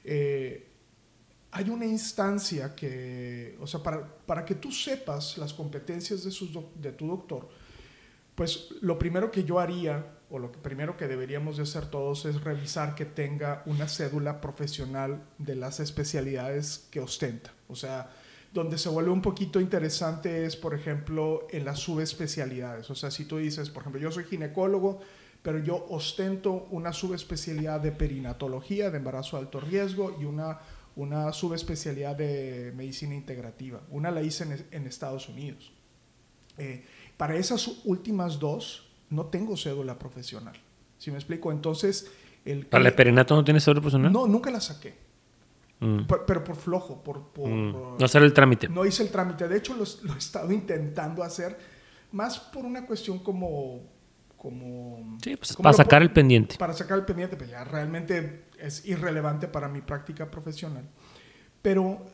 Eh, 0.05 0.69
hay 1.53 1.69
una 1.69 1.85
instancia 1.85 2.75
que, 2.75 3.57
o 3.61 3.67
sea, 3.67 3.81
para, 3.81 4.03
para 4.25 4.43
que 4.43 4.55
tú 4.55 4.71
sepas 4.71 5.37
las 5.37 5.53
competencias 5.53 6.23
de, 6.23 6.31
sus 6.31 6.51
doc- 6.51 6.73
de 6.75 6.91
tu 6.91 7.07
doctor, 7.07 7.47
pues 8.35 8.69
lo 8.81 8.97
primero 8.97 9.29
que 9.31 9.43
yo 9.43 9.59
haría, 9.59 10.17
o 10.31 10.39
lo 10.39 10.51
que 10.51 10.57
primero 10.57 10.97
que 10.97 11.07
deberíamos 11.07 11.57
de 11.57 11.63
hacer 11.63 11.85
todos, 11.85 12.25
es 12.25 12.43
revisar 12.43 12.95
que 12.95 13.05
tenga 13.05 13.61
una 13.67 13.87
cédula 13.87 14.41
profesional 14.41 15.23
de 15.37 15.55
las 15.55 15.79
especialidades 15.79 16.87
que 16.89 16.99
ostenta. 16.99 17.51
O 17.69 17.75
sea, 17.75 18.09
donde 18.51 18.79
se 18.79 18.89
vuelve 18.89 19.11
un 19.11 19.21
poquito 19.21 19.59
interesante 19.59 20.45
es, 20.45 20.55
por 20.55 20.73
ejemplo, 20.73 21.47
en 21.51 21.65
las 21.65 21.79
subespecialidades. 21.79 22.89
O 22.89 22.95
sea, 22.95 23.11
si 23.11 23.25
tú 23.25 23.37
dices, 23.37 23.69
por 23.69 23.81
ejemplo, 23.81 24.01
yo 24.01 24.11
soy 24.11 24.23
ginecólogo, 24.23 24.99
pero 25.43 25.59
yo 25.59 25.85
ostento 25.89 26.67
una 26.71 26.93
subespecialidad 26.93 27.81
de 27.81 27.91
perinatología, 27.91 28.89
de 28.89 28.97
embarazo 28.97 29.37
de 29.37 29.43
alto 29.43 29.59
riesgo, 29.59 30.17
y 30.19 30.25
una, 30.25 30.59
una 30.95 31.31
subespecialidad 31.33 32.15
de 32.15 32.71
medicina 32.75 33.15
integrativa. 33.15 33.81
Una 33.89 34.11
la 34.11 34.21
hice 34.21 34.43
en, 34.43 34.65
en 34.71 34.87
Estados 34.87 35.27
Unidos. 35.29 35.71
Eh, 36.57 36.85
para 37.17 37.35
esas 37.35 37.67
últimas 37.85 38.39
dos, 38.39 38.91
no 39.09 39.25
tengo 39.25 39.57
cédula 39.57 39.97
profesional. 39.97 40.55
¿Sí 40.97 41.09
me 41.11 41.17
explico? 41.17 41.51
Entonces, 41.51 42.11
el... 42.45 42.65
¿Para 42.67 42.87
el 42.87 42.93
perinato 42.93 43.35
no 43.35 43.43
tienes 43.43 43.63
seguro 43.63 43.81
personal? 43.81 44.11
No, 44.11 44.27
nunca 44.27 44.51
la 44.51 44.61
saqué. 44.61 44.93
Mm. 45.79 46.05
Por- 46.05 46.25
pero 46.25 46.43
por 46.43 46.55
flojo, 46.55 47.03
por... 47.03 47.27
por- 47.29 47.49
Mm. 47.49 47.71
por- 47.73 47.99
No 47.99 48.05
hacer 48.05 48.23
el 48.23 48.33
trámite. 48.33 48.69
no 48.69 48.85
hice 48.85 49.03
el 49.03 49.09
trámite. 49.09 49.47
De 49.47 49.57
hecho, 49.57 49.75
lo, 49.75 49.83
lo 50.03 50.13
he 50.13 50.17
estado 50.17 50.51
intentando 50.53 51.23
hacer 51.23 51.57
más 52.11 52.39
por 52.39 52.65
una 52.65 52.85
cuestión 52.85 53.19
como... 53.19 53.81
como 54.37 55.17
Sí, 55.23 55.35
pues 55.35 55.53
¿cómo 55.55 55.63
para 55.63 55.73
sacar 55.77 56.01
el 56.03 56.11
pendiente. 56.11 56.55
Para 56.57 56.73
sacar 56.73 56.99
el 56.99 57.05
pendiente, 57.05 57.37
ya 57.47 57.63
realmente 57.63 58.45
es 58.65 58.85
irrelevante 58.85 59.47
para 59.47 59.67
mi 59.67 59.81
práctica 59.81 60.29
profesional. 60.31 60.83
Pero, 61.61 62.05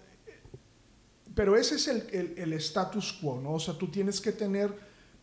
pero 1.35 1.55
ese 1.55 1.75
es 1.75 1.87
el, 1.87 2.03
el- 2.11 2.33
el 2.37 2.53
status 2.53 3.13
quo, 3.13 3.39
¿no? 3.41 3.53
O 3.53 3.59
sea, 3.59 3.73
tú 3.75 3.87
tienes 3.87 4.19
que 4.19 4.31
tener 4.31 4.69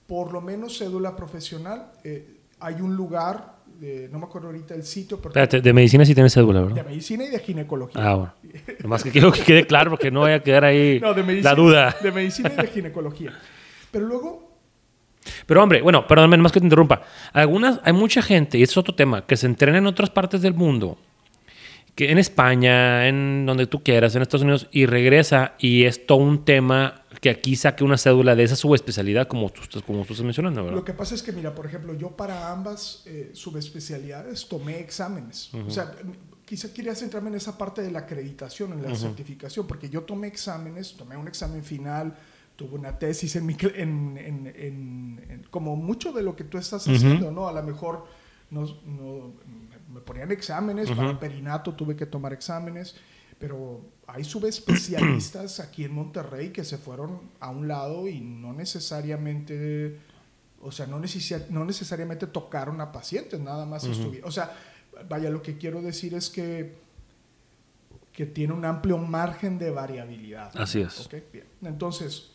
por 0.07 0.33
lo 0.33 0.41
menos 0.41 0.79
cédula 0.79 1.15
profesional. 1.17 1.93
Eh, 2.05 2.37
hay 2.61 2.81
un 2.81 2.95
lugar, 2.97 3.57
eh, 3.83 4.09
no 4.11 4.19
me 4.19 4.25
acuerdo 4.27 4.49
ahorita 4.49 4.75
el 4.75 4.85
sitio, 4.85 5.19
pero 5.19 5.31
Espérate, 5.31 5.61
de 5.61 5.73
medicina 5.73 6.05
sí 6.05 6.15
tienes 6.15 6.33
cédula, 6.33 6.61
de 6.61 6.67
¿verdad? 6.67 6.87
medicina 6.87 7.25
y 7.25 7.29
de 7.31 7.39
ginecología. 7.41 8.01
Ah, 8.03 8.15
bueno. 8.15 8.33
Nomás 8.81 9.03
que 9.03 9.11
quiero 9.11 9.33
que 9.33 9.43
quede 9.43 9.67
claro 9.67 9.91
porque 9.91 10.11
no 10.11 10.21
vaya 10.21 10.37
a 10.37 10.43
quedar 10.43 10.65
ahí 10.65 11.01
No, 11.03 11.13
de 11.13 11.23
medicina, 11.23 11.51
la 11.51 11.55
duda. 11.57 11.97
De 12.03 12.13
medicina 12.13 12.53
y 12.53 12.57
de 12.63 12.67
ginecología. 12.69 13.39
Pero 13.91 14.07
luego, 14.07 14.57
Pero 15.47 15.63
hombre, 15.63 15.83
bueno, 15.83 16.07
perdóname, 16.07 16.37
más 16.39 16.53
que 16.53 16.61
te 16.61 16.67
interrumpa. 16.67 17.03
Algunas, 17.33 17.81
hay 17.83 17.93
mucha 17.93 18.23
gente, 18.23 18.59
y 18.59 18.63
es 18.63 18.77
otro 18.77 18.95
tema, 18.95 19.27
que 19.27 19.37
se 19.37 19.47
entrena 19.47 19.79
en 19.79 19.87
otras 19.87 20.09
partes 20.11 20.41
del 20.41 20.55
mundo, 20.55 20.97
que 21.97 22.13
en 22.13 22.19
España, 22.19 23.09
en 23.09 23.45
donde 23.47 23.67
tú 23.67 23.83
quieras, 23.83 24.15
en 24.15 24.23
Estados 24.23 24.43
Unidos, 24.43 24.69
y 24.71 24.87
regresa 24.87 25.55
y 25.59 25.85
es 25.85 26.07
todo 26.07 26.19
un 26.19 26.45
tema 26.45 27.03
que 27.21 27.31
aquí 27.31 27.57
saque 27.57 27.83
una 27.83 27.97
cédula 27.97 28.37
de 28.37 28.43
esa 28.45 28.55
subespecialidad 28.55 29.27
como 29.27 29.49
tú, 29.51 29.63
estás- 29.63 29.83
como 29.83 30.05
tú 30.05 30.13
estás 30.13 30.25
mencionando, 30.25 30.63
¿verdad? 30.63 30.77
Lo 30.77 30.85
que 30.85 30.93
pasa 30.93 31.15
es 31.15 31.23
que, 31.23 31.33
mira, 31.33 31.55
por 31.55 31.65
ejemplo, 31.67 31.95
yo 31.95 32.11
para 32.11 32.53
ambas 32.53 33.03
eh, 33.07 33.31
subespecialidades 33.33 34.47
tomé 34.47 34.79
exámenes. 34.81 35.51
O 35.67 35.71
sea, 35.71 35.93
quizá 36.45 36.73
quería 36.73 36.95
centrarme 36.95 37.31
en 37.31 37.37
esa 37.37 37.57
parte 37.59 37.81
de 37.83 37.91
la 37.91 38.01
acreditación, 38.01 38.73
en 38.75 38.83
la 38.83 38.91
certificación, 38.99 39.67
porque 39.67 39.89
yo 39.89 40.03
tomé 40.03 40.27
exámenes, 40.29 40.95
tomé 40.97 41.17
un 41.17 41.27
examen 41.29 41.65
final, 41.65 42.15
tuve 42.57 42.75
una 42.75 42.99
tesis 42.99 43.35
en, 43.37 43.47
mi, 43.47 43.57
en, 43.75 44.19
en- 44.19 44.47
en- 44.47 45.25
en- 45.31 45.47
como 45.51 45.77
mucho 45.77 46.13
de 46.13 46.23
lo 46.23 46.37
que 46.37 46.45
tú 46.45 46.59
estás 46.59 46.87
haciendo, 46.87 47.31
¿no? 47.33 47.49
A 47.49 47.53
lo 47.53 47.63
mejor 47.63 48.05
no- 48.51 49.33
me 49.97 50.01
ponían 50.03 50.31
exámenes, 50.33 50.89
para 50.97 51.19
perinato 51.19 51.75
tuve 51.75 51.97
que 51.97 52.07
tomar 52.07 52.33
exámenes, 52.33 52.95
pero 53.39 53.81
hay 54.07 54.25
subespecialistas 54.25 55.61
aquí 55.67 55.85
en 55.85 55.93
Monterrey 55.95 56.51
que 56.51 56.65
se 56.65 56.79
fueron 56.79 57.21
a 57.41 57.51
un 57.51 57.67
lado 57.69 58.07
y 58.09 58.21
no 58.21 58.53
necesariamente, 58.53 59.99
o 60.63 60.71
sea, 60.73 60.87
no, 60.87 60.99
necesi- 61.01 61.47
no 61.49 61.65
necesariamente 61.65 62.27
tocaron 62.27 62.81
a 62.81 62.93
pacientes, 62.93 63.41
nada 63.41 63.67
más 63.67 63.85
estuvieron. 63.85 64.29
O 64.29 64.33
sea, 64.33 64.55
vaya, 65.09 65.31
lo 65.31 65.43
que 65.43 65.59
quiero 65.59 65.83
decir 65.83 66.15
es 66.15 66.31
que, 66.31 66.77
que 68.13 68.25
tiene 68.27 68.55
un 68.55 68.65
amplio 68.65 68.97
margen 68.99 69.59
de 69.59 69.71
variabilidad. 69.71 70.57
Así 70.57 70.81
es. 70.81 71.01
Ok, 71.01 71.15
bien. 71.33 71.47
Entonces, 71.63 72.31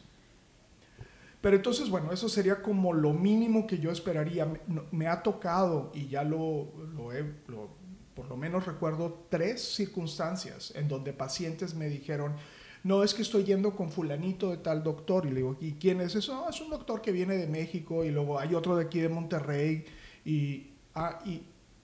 pero 1.42 1.56
entonces, 1.56 1.90
bueno, 1.90 2.12
eso 2.12 2.30
sería 2.30 2.62
como 2.62 2.94
lo 2.94 3.14
mínimo 3.14 3.66
que 3.68 3.80
yo 3.80 3.92
esperaría. 3.92 4.46
Me, 4.46 4.62
no- 4.68 4.84
me 4.92 5.08
ha 5.08 5.24
tocado, 5.24 5.92
y 5.94 6.08
ya 6.08 6.24
lo, 6.24 6.72
lo 6.96 7.12
he, 7.12 7.24
lo- 7.48 7.70
por 8.16 8.28
lo 8.30 8.38
menos 8.38 8.66
recuerdo 8.68 9.26
tres 9.30 9.62
circunstancias 9.76 10.74
en 10.76 10.88
donde 10.88 11.14
pacientes 11.14 11.74
me 11.76 11.88
dijeron, 11.90 12.36
no 12.84 13.04
es 13.04 13.14
que 13.14 13.22
estoy 13.22 13.44
yendo 13.44 13.76
con 13.76 13.92
fulanito 13.92 14.50
de 14.50 14.58
tal 14.58 14.84
doctor, 14.84 15.26
y 15.26 15.30
le 15.30 15.36
digo, 15.38 15.56
¿y 15.62 15.74
quién 15.74 16.02
es 16.02 16.16
eso? 16.16 16.44
"Ah, 16.46 16.50
es 16.50 16.60
un 16.62 16.70
doctor 16.70 17.02
que 17.02 17.12
viene 17.12 17.36
de 17.38 17.48
México, 17.48 18.04
y 18.04 18.12
luego 18.12 18.40
hay 18.40 18.54
otro 18.56 18.76
de 18.76 18.86
aquí 18.86 19.00
de 19.00 19.10
Monterrey, 19.10 19.86
y, 20.26 20.72
ah, 20.96 21.20
y 21.26 21.44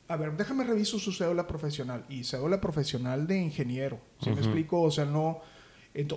a 0.10 0.16
ver, 0.16 0.36
déjame 0.38 0.64
reviso 0.64 0.98
su 1.00 1.12
cédula 1.12 1.46
profesional 1.48 2.06
y 2.10 2.24
cédula 2.24 2.60
profesional 2.62 3.28
de 3.28 3.38
ingeniero, 3.38 4.00
¿sí 4.22 4.30
me 4.30 4.36
explico? 4.40 4.82
O 4.82 4.92
sea, 4.92 5.06
no, 5.06 5.40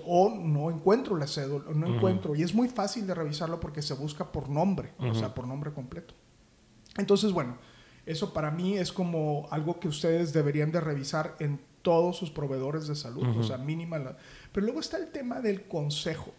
o 0.05 0.31
no 0.31 0.71
encuentro 0.71 1.17
la 1.17 1.27
cédula, 1.27 1.65
no 1.75 1.95
encuentro, 1.95 2.35
y 2.35 2.43
es 2.43 2.55
muy 2.55 2.69
fácil 2.69 3.07
de 3.07 3.15
revisarlo 3.15 3.61
porque 3.61 3.83
se 3.83 3.95
busca 3.95 4.31
por 4.33 4.49
nombre, 4.49 4.93
o 4.99 5.15
sea, 5.15 5.35
por 5.35 5.47
nombre 5.47 5.73
completo. 5.73 6.15
Entonces, 6.99 7.33
bueno, 7.33 7.57
eso 8.07 8.33
para 8.33 8.51
mí 8.51 8.77
es 8.77 8.93
como 8.93 9.49
algo 9.51 9.79
que 9.81 9.89
ustedes 9.89 10.33
deberían 10.33 10.73
de 10.73 10.81
revisar 10.81 11.37
en 11.39 11.61
todos 11.83 12.17
sus 12.17 12.31
proveedores 12.31 12.87
de 12.87 12.95
salud, 12.95 13.27
o 13.39 13.43
sea, 13.43 13.57
mínima. 13.57 14.17
Pero 14.53 14.67
luego 14.67 14.81
está 14.81 14.99
el 14.99 15.11
tema 15.11 15.41
del 15.41 15.67
consejo. 15.67 16.33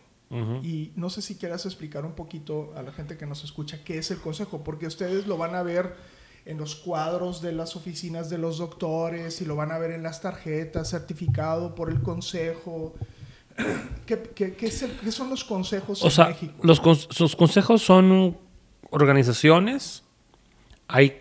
Y 0.64 0.94
no 0.96 1.10
sé 1.10 1.22
si 1.22 1.36
quieras 1.36 1.66
explicar 1.66 2.06
un 2.06 2.14
poquito 2.14 2.74
a 2.78 2.84
la 2.84 2.94
gente 2.94 3.18
que 3.18 3.26
nos 3.26 3.44
escucha 3.44 3.84
qué 3.84 3.98
es 3.98 4.12
el 4.12 4.20
consejo, 4.20 4.64
porque 4.64 4.88
ustedes 4.88 5.28
lo 5.28 5.38
van 5.38 5.56
a 5.56 5.64
ver 5.64 5.94
en 6.46 6.58
los 6.58 6.76
cuadros 6.76 7.42
de 7.42 7.52
las 7.52 7.76
oficinas 7.76 8.30
de 8.30 8.38
los 8.38 8.58
doctores 8.58 9.42
y 9.42 9.46
lo 9.46 9.58
van 9.58 9.72
a 9.72 9.78
ver 9.78 9.92
en 9.92 10.04
las 10.04 10.22
tarjetas, 10.22 10.90
certificado 10.90 11.76
por 11.76 11.90
el 11.90 12.02
consejo. 12.02 12.94
¿Qué, 14.06 15.12
son 15.12 15.30
los 15.30 15.44
consejos 15.44 16.02
o 16.02 16.06
en 16.06 16.12
sea, 16.12 16.28
México? 16.28 16.54
Los, 16.64 16.82
los 17.20 17.36
consejos 17.36 17.82
son 17.82 18.38
organizaciones. 18.90 20.04
Hay 20.88 21.20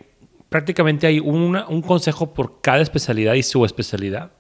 prácticamente 0.49 1.07
hay 1.07 1.21
un 1.21 1.83
consejo 1.83 2.35
por 2.35 2.61
cada 2.61 2.81
especialidad 2.81 3.35
y 3.35 3.43
su 3.45 3.65
especialidad 3.65 4.33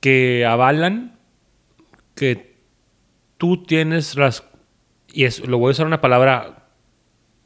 que 0.00 0.46
avalan 0.46 1.18
que 2.14 2.56
tú 3.38 3.64
tienes 3.64 4.16
las, 4.16 4.44
y 5.12 5.24
es, 5.24 5.46
lo 5.46 5.58
voy 5.58 5.68
a 5.68 5.72
usar 5.72 5.86
una 5.86 6.00
palabra, 6.00 6.68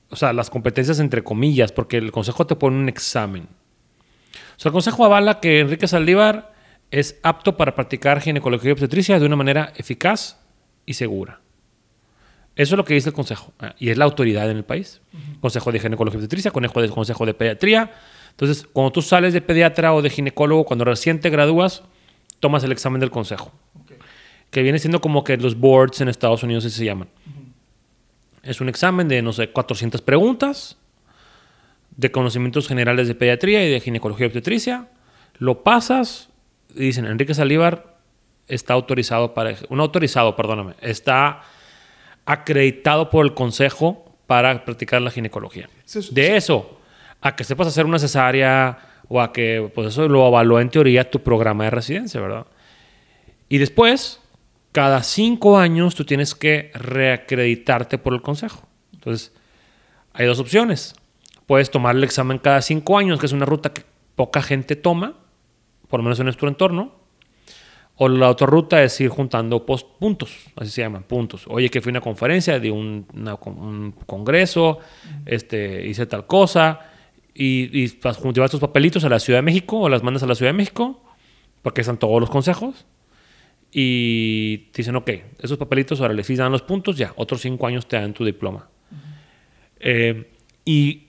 o 0.09 0.17
sea, 0.17 0.33
las 0.33 0.51
competencias 0.51 1.01
entre 1.01 1.25
comillas, 1.25 1.73
porque 1.73 1.97
el 1.97 2.13
consejo 2.13 2.47
te 2.47 2.55
pone 2.57 2.77
un 2.77 2.89
examen. 2.89 3.49
O 4.57 4.61
sea, 4.61 4.69
el 4.69 4.73
consejo 4.73 5.05
avala 5.05 5.41
que 5.41 5.61
Enrique 5.61 5.89
Saldívar 5.89 6.53
es 6.91 7.19
apto 7.23 7.57
para 7.57 7.75
practicar 7.75 8.21
ginecología 8.21 8.71
y 8.71 8.73
obstetricia 8.73 9.19
de 9.19 9.27
una 9.27 9.37
manera 9.37 9.73
eficaz 9.77 10.41
y 10.87 10.95
segura. 10.95 11.41
Eso 12.57 12.75
es 12.75 12.77
lo 12.77 12.85
que 12.85 12.95
dice 12.95 13.11
el 13.11 13.15
consejo. 13.15 13.53
Ah, 13.59 13.75
y 13.79 13.91
es 13.91 13.99
la 13.99 14.05
autoridad 14.05 14.51
en 14.51 14.57
el 14.57 14.65
país. 14.65 15.01
Consejo 15.41 15.71
de 15.73 15.79
ginecología 15.79 16.19
y 16.19 16.21
obstetricia, 16.21 16.51
consejo 16.51 16.83
de, 16.83 16.89
consejo 16.89 17.27
de 17.27 17.35
pediatría. 17.35 17.93
Entonces, 18.31 18.67
cuando 18.73 18.93
tú 18.93 19.03
sales 19.03 19.33
de 19.33 19.41
pediatra 19.41 19.95
o 19.95 20.03
de 20.03 20.11
ginecólogo, 20.11 20.65
cuando 20.65 20.85
recién 20.85 21.21
te 21.21 21.31
gradúas, 21.31 21.83
tomas 22.41 22.65
el 22.65 22.73
examen 22.73 23.01
del 23.01 23.11
consejo. 23.11 23.53
Que 24.51 24.63
viene 24.63 24.79
siendo 24.79 25.01
como 25.01 25.23
que 25.23 25.37
los 25.37 25.59
boards 25.59 26.01
en 26.01 26.09
Estados 26.09 26.43
Unidos 26.43 26.65
se 26.65 26.85
llaman. 26.85 27.09
Es 28.43 28.61
un 28.61 28.69
examen 28.69 29.07
de, 29.07 29.23
no 29.23 29.33
sé, 29.33 29.51
400 29.51 30.03
preguntas 30.03 30.77
de 31.97 32.11
conocimientos 32.11 32.67
generales 32.67 33.07
de 33.07 33.15
pediatría 33.15 33.65
y 33.65 33.71
de 33.71 33.81
ginecología 33.81 34.27
y 34.27 34.29
obstetricia. 34.29 34.89
Lo 35.39 35.63
pasas 35.63 36.30
dicen, 36.75 37.07
Enrique 37.07 37.35
Salívar 37.35 37.97
está 38.47 38.75
autorizado 38.75 39.35
para... 39.35 39.55
Un 39.69 39.81
autorizado, 39.81 40.37
perdóname. 40.37 40.75
Está 40.81 41.43
acreditado 42.25 43.11
por 43.11 43.25
el 43.25 43.35
consejo 43.35 44.17
para 44.27 44.65
practicar 44.65 45.03
la 45.03 45.11
ginecología. 45.11 45.69
De 46.13 46.37
eso, 46.37 46.79
a 47.21 47.35
que 47.35 47.45
sepas 47.45 47.67
hacer 47.67 47.87
una 47.87 47.99
cesárea 47.99 48.79
o 49.09 49.21
a 49.21 49.33
que 49.33 49.71
pues 49.75 49.89
eso 49.89 50.09
lo 50.09 50.27
evalúe 50.29 50.59
en 50.61 50.71
teoría 50.71 51.11
tu 51.11 51.21
programa 51.21 51.65
de 51.65 51.71
residencia, 51.71 52.21
¿verdad? 52.21 52.47
Y 53.49 53.59
después, 53.59 54.21
cada 54.71 55.03
cinco 55.03 55.59
años 55.59 55.97
tú 55.97 56.05
tienes 56.05 56.35
que 56.37 56.71
reacreditarte 56.75 57.99
por 57.99 58.15
el 58.15 58.23
consejo. 58.23 58.69
Entonces, 58.93 59.33
hay 60.13 60.27
dos 60.27 60.39
opciones. 60.39 60.95
Puedes 61.47 61.71
tomar 61.71 61.97
el 61.97 62.05
examen 62.05 62.39
cada 62.39 62.63
cinco 62.63 62.97
años, 62.97 63.19
que 63.19 63.27
es 63.27 63.33
una 63.33 63.47
ruta 63.47 63.73
que 63.73 63.83
poca 64.15 64.43
gente 64.43 64.77
toma, 64.77 65.15
por 65.91 66.01
lo 66.01 66.05
menos 66.05 66.19
en 66.21 66.25
nuestro 66.25 66.49
entorno. 66.49 66.93
O 67.97 68.09
la 68.09 68.31
otra 68.31 68.47
ruta 68.47 68.83
es 68.83 68.99
ir 69.03 69.11
juntando 69.11 69.67
post 69.67 69.87
puntos, 69.99 70.35
así 70.57 70.71
se 70.71 70.81
llaman, 70.81 71.03
puntos. 71.03 71.45
Oye, 71.49 71.69
que 71.69 71.83
fui 71.83 71.91
a 71.91 71.93
una 71.93 72.01
conferencia, 72.01 72.59
de 72.59 72.71
un, 72.71 73.05
congreso, 74.07 74.79
este, 75.27 75.87
hice 75.87 76.07
tal 76.07 76.27
cosa, 76.27 76.81
y, 77.35 77.69
y 77.79 78.01
llevas 78.33 78.51
tus 78.51 78.61
papelitos 78.61 79.05
a 79.05 79.11
la 79.11 79.19
Ciudad 79.19 79.39
de 79.39 79.43
México 79.43 79.81
o 79.81 79.89
las 79.91 80.03
mandas 80.03 80.23
a 80.23 80.27
la 80.27 80.35
Ciudad 80.35 80.51
de 80.51 80.57
México, 80.57 81.03
porque 81.61 81.83
están 81.83 81.99
todos 81.99 82.19
los 82.21 82.31
consejos, 82.31 82.87
y 83.71 84.71
te 84.73 84.79
dicen, 84.79 84.97
ok, 84.97 85.11
esos 85.41 85.59
papelitos 85.59 86.01
ahora 86.01 86.15
les 86.15 86.37
dan 86.37 86.51
los 86.51 86.63
puntos, 86.63 86.97
ya, 86.97 87.13
otros 87.17 87.43
cinco 87.43 87.67
años 87.67 87.87
te 87.87 87.97
dan 87.97 88.15
tu 88.15 88.25
diploma. 88.25 88.69
Eh, 89.79 90.31
y 90.65 91.09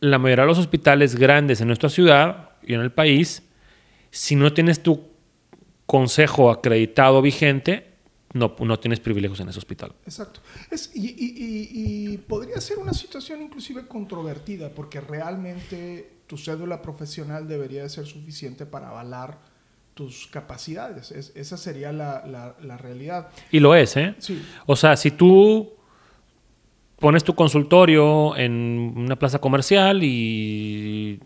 la 0.00 0.18
mayoría 0.18 0.44
de 0.44 0.48
los 0.48 0.58
hospitales 0.58 1.16
grandes 1.16 1.60
en 1.60 1.68
nuestra 1.68 1.88
ciudad 1.88 2.50
y 2.62 2.74
en 2.74 2.80
el 2.80 2.92
país, 2.92 3.43
si 4.14 4.36
no 4.36 4.52
tienes 4.52 4.80
tu 4.80 5.08
consejo 5.86 6.52
acreditado 6.52 7.20
vigente, 7.20 7.94
no, 8.32 8.54
no 8.60 8.78
tienes 8.78 9.00
privilegios 9.00 9.40
en 9.40 9.48
ese 9.48 9.58
hospital. 9.58 9.92
Exacto. 10.04 10.40
y, 10.94 12.16
podría 12.28 12.60
ser 12.60 12.78
una 12.78 12.92
situación 12.92 13.42
inclusive 13.42 13.88
controvertida, 13.88 14.70
porque 14.70 15.00
realmente 15.00 16.10
tu 16.28 16.38
cédula 16.38 16.80
profesional 16.80 17.48
debería 17.48 17.88
ser 17.88 18.06
suficiente 18.06 18.66
para 18.66 18.90
avalar 18.90 19.40
tus 19.94 20.28
capacidades. 20.28 21.10
esa 21.10 21.56
sería 21.56 21.92
la, 21.92 22.54
la, 22.62 22.76
realidad. 22.76 23.30
Y 23.50 23.58
lo 23.58 23.74
es, 23.74 23.96
¿eh? 23.96 24.14
Sí. 24.18 24.40
O 24.66 24.76
sea, 24.76 24.96
si 24.96 25.10
tú 25.10 25.72
pones 27.00 27.24
tu 27.24 27.34
consultorio 27.34 28.36
en 28.36 28.92
una 28.96 29.16
plaza 29.16 29.40
comercial 29.40 30.04
y 30.04 31.20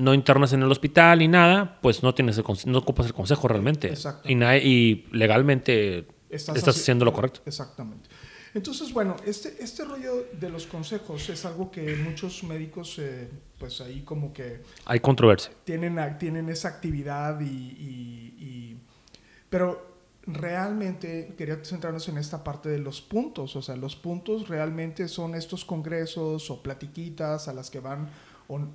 no 0.00 0.14
internas 0.14 0.52
en 0.52 0.62
el 0.62 0.70
hospital 0.70 1.18
ni 1.18 1.28
nada, 1.28 1.78
pues 1.80 2.02
no 2.02 2.14
tienes 2.14 2.40
no 2.66 2.78
ocupas 2.78 3.06
el 3.06 3.14
consejo 3.14 3.48
realmente. 3.48 3.94
Y, 4.24 4.34
y 4.42 5.06
legalmente 5.12 6.06
estás, 6.28 6.66
haciendo 6.68 7.04
lo 7.04 7.12
correcto. 7.12 7.40
Exactamente. 7.46 8.08
Entonces, 8.52 8.92
bueno, 8.92 9.14
este, 9.24 9.62
este 9.62 9.84
rollo 9.84 10.26
de 10.32 10.50
los 10.50 10.66
consejos 10.66 11.28
es 11.28 11.44
algo 11.44 11.70
que 11.70 11.94
muchos 11.96 12.42
médicos, 12.42 12.98
eh, 12.98 13.30
pues 13.58 13.80
ahí 13.80 14.00
como 14.02 14.32
que... 14.32 14.62
Hay 14.86 14.98
controversia. 14.98 15.52
Tienen, 15.62 16.18
tienen 16.18 16.48
esa 16.48 16.68
actividad 16.68 17.40
y, 17.40 17.46
y... 17.46 18.76
Pero 19.48 19.90
realmente 20.26 21.34
quería 21.36 21.58
centrarnos 21.64 22.08
en 22.08 22.18
esta 22.18 22.42
parte 22.42 22.68
de 22.68 22.78
los 22.78 23.00
puntos. 23.00 23.56
O 23.56 23.62
sea, 23.62 23.76
los 23.76 23.96
puntos 23.96 24.48
realmente 24.48 25.08
son 25.08 25.34
estos 25.34 25.64
congresos 25.64 26.50
o 26.50 26.62
platiquitas 26.62 27.48
a 27.48 27.52
las 27.52 27.70
que 27.70 27.80
van 27.80 28.08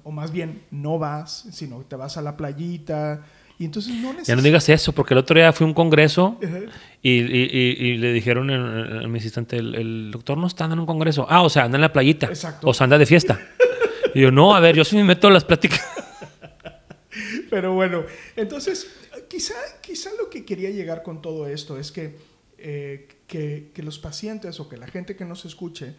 o, 0.04 0.12
más 0.12 0.32
bien 0.32 0.64
no 0.72 0.98
vas, 0.98 1.48
sino 1.52 1.80
te 1.82 1.96
vas 1.96 2.18
a 2.18 2.22
la 2.22 2.38
playita. 2.38 3.24
Y 3.58 3.66
entonces 3.66 3.94
no 3.94 4.08
necesitas... 4.10 4.28
Ya 4.28 4.36
no 4.36 4.42
digas 4.42 4.68
eso, 4.70 4.94
porque 4.94 5.14
el 5.14 5.20
otro 5.20 5.38
día 5.38 5.52
fui 5.54 5.66
a 5.66 5.68
un 5.68 5.74
congreso 5.74 6.38
y, 7.02 7.12
y, 7.12 7.98
le 7.98 8.14
dijeron 8.14 8.50
a 8.50 9.08
mi 9.08 9.20
asistente, 9.20 9.58
el, 9.58 10.12
doctor 10.12 10.38
no 10.38 10.48
está 10.48 10.66
en 10.66 10.80
un 10.80 10.86
congreso. 10.86 11.26
Ah, 11.30 11.42
o 11.42 11.50
sea, 11.50 11.64
anda 11.64 11.78
en 11.78 11.82
la 11.82 11.94
playita. 11.94 12.28
Exacto. 12.28 12.68
O 12.68 12.74
sea, 12.74 12.86
anda 12.86 12.98
de 12.98 13.06
fiesta. 13.06 13.40
y 14.14 14.22
yo, 14.22 14.32
no, 14.32 14.56
a 14.56 14.60
ver, 14.60 14.76
yo 14.76 14.84
sí 14.84 14.96
me 14.96 15.04
meto 15.04 15.30
las 15.30 15.44
pláticas. 15.44 15.82
Pero 17.50 17.74
bueno, 17.74 18.04
entonces, 18.36 18.88
quizá, 19.30 19.56
quizá 19.82 20.10
lo 20.20 20.30
que 20.30 20.44
quería 20.44 20.70
llegar 20.70 21.04
con 21.04 21.22
todo 21.22 21.48
esto 21.48 21.78
es 21.78 21.92
que, 21.92 22.18
eh, 22.58 23.08
que, 23.28 23.72
que 23.74 23.84
los 23.84 24.00
pacientes 24.00 24.60
o 24.60 24.68
que 24.68 24.78
la 24.78 24.88
gente 24.88 25.16
que 25.16 25.24
nos 25.24 25.46
escuche 25.46 25.96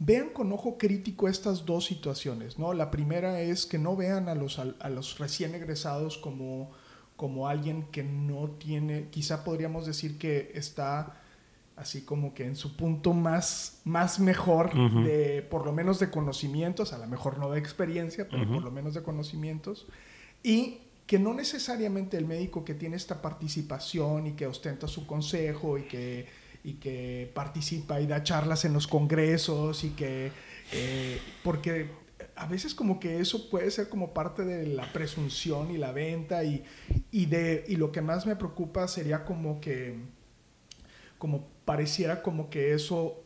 vean 0.00 0.30
con 0.30 0.50
ojo 0.50 0.78
crítico 0.78 1.28
estas 1.28 1.66
dos 1.66 1.84
situaciones. 1.84 2.58
¿no? 2.58 2.72
La 2.72 2.90
primera 2.90 3.40
es 3.40 3.66
que 3.66 3.78
no 3.78 3.94
vean 3.94 4.28
a 4.28 4.34
los, 4.34 4.58
a, 4.58 4.88
los 4.88 5.18
recién 5.18 5.54
egresados 5.54 6.18
como, 6.18 6.72
como 7.16 7.46
alguien 7.46 7.84
que 7.92 8.02
no 8.02 8.48
tiene, 8.58 9.08
quizá 9.10 9.44
podríamos 9.44 9.86
decir 9.86 10.18
que 10.18 10.50
está 10.54 11.20
así 11.76 12.02
como 12.02 12.34
que 12.34 12.44
en 12.44 12.56
su 12.56 12.76
punto 12.76 13.14
más, 13.14 13.80
más 13.84 14.20
mejor, 14.20 14.74
de, 15.02 15.40
por 15.42 15.64
lo 15.64 15.72
menos 15.72 15.98
de 15.98 16.10
conocimientos, 16.10 16.92
a 16.92 16.98
lo 16.98 17.06
mejor 17.06 17.38
no 17.38 17.50
de 17.50 17.58
experiencia, 17.58 18.28
pero 18.28 18.46
por 18.46 18.62
lo 18.62 18.70
menos 18.70 18.92
de 18.92 19.02
conocimientos, 19.02 19.86
y 20.42 20.80
que 21.06 21.18
no 21.18 21.32
necesariamente 21.32 22.18
el 22.18 22.26
médico 22.26 22.66
que 22.66 22.74
tiene 22.74 22.96
esta 22.96 23.22
participación 23.22 24.26
y 24.26 24.32
que 24.32 24.46
ostenta 24.46 24.88
su 24.88 25.06
consejo 25.06 25.78
y 25.78 25.84
que 25.84 26.26
y 26.62 26.74
que 26.74 27.30
participa 27.34 28.00
y 28.00 28.06
da 28.06 28.22
charlas 28.22 28.64
en 28.64 28.72
los 28.72 28.86
congresos 28.86 29.84
y 29.84 29.90
que, 29.90 30.30
eh, 30.72 31.18
porque 31.42 31.90
a 32.36 32.46
veces 32.46 32.74
como 32.74 33.00
que 33.00 33.20
eso 33.20 33.48
puede 33.50 33.70
ser 33.70 33.88
como 33.88 34.12
parte 34.12 34.44
de 34.44 34.66
la 34.66 34.90
presunción 34.92 35.70
y 35.70 35.78
la 35.78 35.92
venta 35.92 36.44
y, 36.44 36.64
y, 37.10 37.26
de, 37.26 37.64
y 37.68 37.76
lo 37.76 37.92
que 37.92 38.02
más 38.02 38.26
me 38.26 38.36
preocupa 38.36 38.88
sería 38.88 39.24
como 39.24 39.60
que, 39.60 39.96
como 41.18 41.48
pareciera 41.64 42.22
como 42.22 42.50
que 42.50 42.74
eso, 42.74 43.22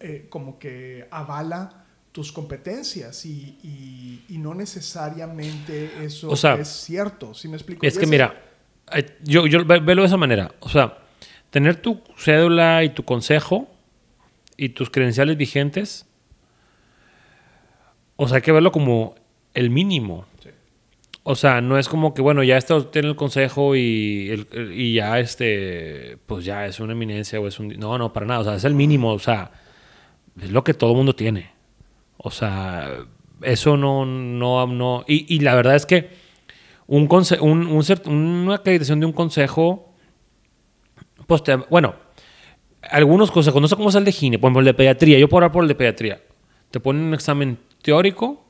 eh, 0.00 0.26
como 0.28 0.58
que 0.58 1.06
avala 1.10 1.86
tus 2.12 2.30
competencias 2.30 3.24
y, 3.24 4.22
y, 4.28 4.38
no 4.38 4.54
necesariamente 4.54 6.04
eso 6.04 6.32
es 6.32 6.68
cierto, 6.68 7.32
¿sí 7.32 7.48
me 7.48 7.56
explico? 7.56 7.86
Es 7.86 7.96
que 7.96 8.06
mira, 8.06 8.34
yo, 9.22 9.46
yo 9.46 9.64
veo 9.64 9.80
de 9.80 10.04
esa 10.04 10.16
manera, 10.16 10.52
o 10.60 10.68
sea, 10.68 11.01
tener 11.52 11.76
tu 11.76 12.00
cédula 12.16 12.82
y 12.82 12.88
tu 12.88 13.04
consejo 13.04 13.68
y 14.56 14.70
tus 14.70 14.90
credenciales 14.90 15.36
vigentes 15.36 16.06
O 18.16 18.28
sea, 18.28 18.36
hay 18.36 18.42
que 18.42 18.52
verlo 18.52 18.72
como 18.72 19.14
el 19.54 19.70
mínimo. 19.70 20.26
Sí. 20.42 20.50
O 21.24 21.34
sea, 21.34 21.60
no 21.60 21.78
es 21.78 21.88
como 21.88 22.14
que, 22.14 22.22
bueno, 22.22 22.42
ya 22.42 22.56
esto 22.56 22.86
tiene 22.86 23.08
el 23.08 23.16
consejo 23.16 23.74
y, 23.76 24.28
el- 24.30 24.72
y 24.74 24.94
ya 24.94 25.18
este, 25.20 26.18
pues 26.26 26.44
ya 26.44 26.66
es 26.66 26.80
una 26.80 26.92
eminencia 26.92 27.40
o 27.40 27.46
es 27.48 27.58
un... 27.60 27.68
No, 27.78 27.96
no, 27.98 28.12
para 28.12 28.26
nada. 28.26 28.40
O 28.40 28.44
sea, 28.44 28.54
es 28.56 28.64
el 28.64 28.74
mínimo. 28.74 29.12
O 29.12 29.18
sea, 29.18 29.50
es 30.40 30.50
lo 30.50 30.62
que 30.64 30.74
todo 30.74 30.94
mundo 30.94 31.14
tiene. 31.14 31.50
O 32.16 32.30
sea, 32.30 32.90
eso 33.42 33.76
no, 33.76 34.04
no, 34.04 34.66
no... 34.66 35.04
Y, 35.08 35.32
y 35.34 35.40
la 35.40 35.54
verdad 35.54 35.74
es 35.76 35.86
que 35.86 36.10
un 36.86 37.08
conse- 37.08 37.40
un, 37.40 37.66
un 37.66 38.44
una 38.44 38.54
acreditación 38.56 39.00
de 39.00 39.06
un 39.06 39.12
consejo, 39.12 39.91
bueno, 41.70 41.94
algunos 42.82 43.30
consejos, 43.30 43.60
no 43.62 43.68
sé 43.68 43.76
cómo 43.76 43.88
es 43.90 43.94
el 43.94 44.04
de 44.04 44.12
gine, 44.12 44.38
por 44.38 44.48
ejemplo, 44.48 44.60
el 44.60 44.66
de 44.66 44.74
pediatría, 44.74 45.18
yo 45.18 45.28
puedo 45.28 45.38
hablar 45.38 45.52
por 45.52 45.64
el 45.64 45.68
de 45.68 45.74
pediatría. 45.74 46.20
Te 46.70 46.80
ponen 46.80 47.02
un 47.04 47.14
examen 47.14 47.58
teórico, 47.82 48.44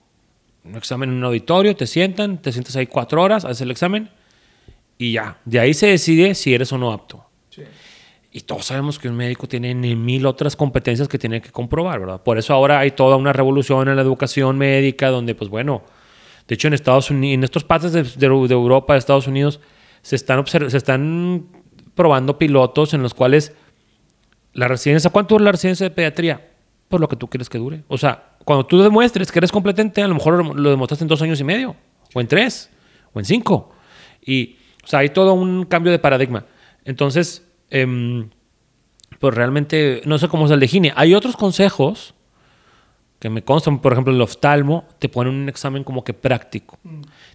un 0.64 0.76
examen 0.76 1.10
en 1.10 1.16
un 1.16 1.24
auditorio, 1.24 1.74
te 1.76 1.86
sientan, 1.86 2.38
te 2.40 2.52
sientas 2.52 2.76
ahí 2.76 2.86
cuatro 2.86 3.22
horas, 3.22 3.44
haces 3.44 3.62
el 3.62 3.70
examen 3.70 4.10
y 4.96 5.12
ya. 5.12 5.38
De 5.44 5.58
ahí 5.60 5.74
se 5.74 5.88
decide 5.88 6.34
si 6.34 6.54
eres 6.54 6.72
o 6.72 6.78
no 6.78 6.92
apto. 6.92 7.24
Sí. 7.50 7.62
Y 8.30 8.40
todos 8.42 8.64
sabemos 8.66 8.98
que 8.98 9.08
un 9.08 9.16
médico 9.16 9.46
tiene 9.46 9.74
mil 9.74 10.24
otras 10.24 10.56
competencias 10.56 11.08
que 11.08 11.18
tiene 11.18 11.42
que 11.42 11.50
comprobar, 11.50 12.00
¿verdad? 12.00 12.22
Por 12.22 12.38
eso 12.38 12.54
ahora 12.54 12.78
hay 12.78 12.92
toda 12.92 13.16
una 13.16 13.32
revolución 13.32 13.88
en 13.88 13.96
la 13.96 14.02
educación 14.02 14.56
médica, 14.56 15.08
donde, 15.08 15.34
pues 15.34 15.50
bueno, 15.50 15.82
de 16.48 16.54
hecho 16.54 16.68
en 16.68 16.74
Estados 16.74 17.10
Unidos, 17.10 17.34
en 17.34 17.44
estos 17.44 17.64
partes 17.64 17.92
de, 17.92 18.04
de- 18.04 18.48
de 18.48 18.54
Europa, 18.54 18.94
de 18.94 18.98
Estados 19.00 19.26
Unidos, 19.26 19.60
se 20.00 20.16
están, 20.16 20.46
se 20.46 20.76
están 20.76 21.46
probando 21.94 22.38
pilotos 22.38 22.94
en 22.94 23.02
los 23.02 23.14
cuales 23.14 23.54
la 24.52 24.68
residencia, 24.68 25.10
¿cuánto 25.10 25.34
dura 25.34 25.46
la 25.46 25.52
residencia 25.52 25.88
de 25.88 25.94
pediatría? 25.94 26.48
Pues 26.88 27.00
lo 27.00 27.08
que 27.08 27.16
tú 27.16 27.28
quieres 27.28 27.48
que 27.48 27.58
dure. 27.58 27.84
O 27.88 27.96
sea, 27.96 28.32
cuando 28.44 28.66
tú 28.66 28.82
demuestres 28.82 29.32
que 29.32 29.38
eres 29.38 29.52
competente, 29.52 30.02
a 30.02 30.08
lo 30.08 30.14
mejor 30.14 30.54
lo, 30.56 30.70
demostraste 30.70 31.04
en 31.04 31.08
dos 31.08 31.22
años 31.22 31.40
y 31.40 31.44
medio, 31.44 31.76
o 32.14 32.20
en 32.20 32.26
tres, 32.26 32.70
o 33.12 33.18
en 33.18 33.24
cinco. 33.24 33.70
Y, 34.24 34.56
o 34.84 34.86
sea, 34.86 35.00
hay 35.00 35.08
todo 35.08 35.32
un 35.34 35.64
cambio 35.64 35.90
de 35.90 35.98
paradigma. 35.98 36.44
Entonces, 36.84 37.46
em, 37.70 38.28
pues 39.18 39.34
realmente, 39.34 40.02
no 40.04 40.18
sé 40.18 40.28
cómo 40.28 40.46
es 40.46 40.50
el 40.50 40.60
de 40.60 40.68
Gine. 40.68 40.92
Hay 40.96 41.14
otros 41.14 41.36
consejos 41.36 42.14
que 43.18 43.30
me 43.30 43.42
constan, 43.44 43.80
por 43.80 43.92
ejemplo, 43.92 44.12
el 44.12 44.20
oftalmo, 44.20 44.84
te 44.98 45.08
ponen 45.08 45.34
un 45.34 45.48
examen 45.48 45.84
como 45.84 46.02
que 46.02 46.12
práctico. 46.12 46.78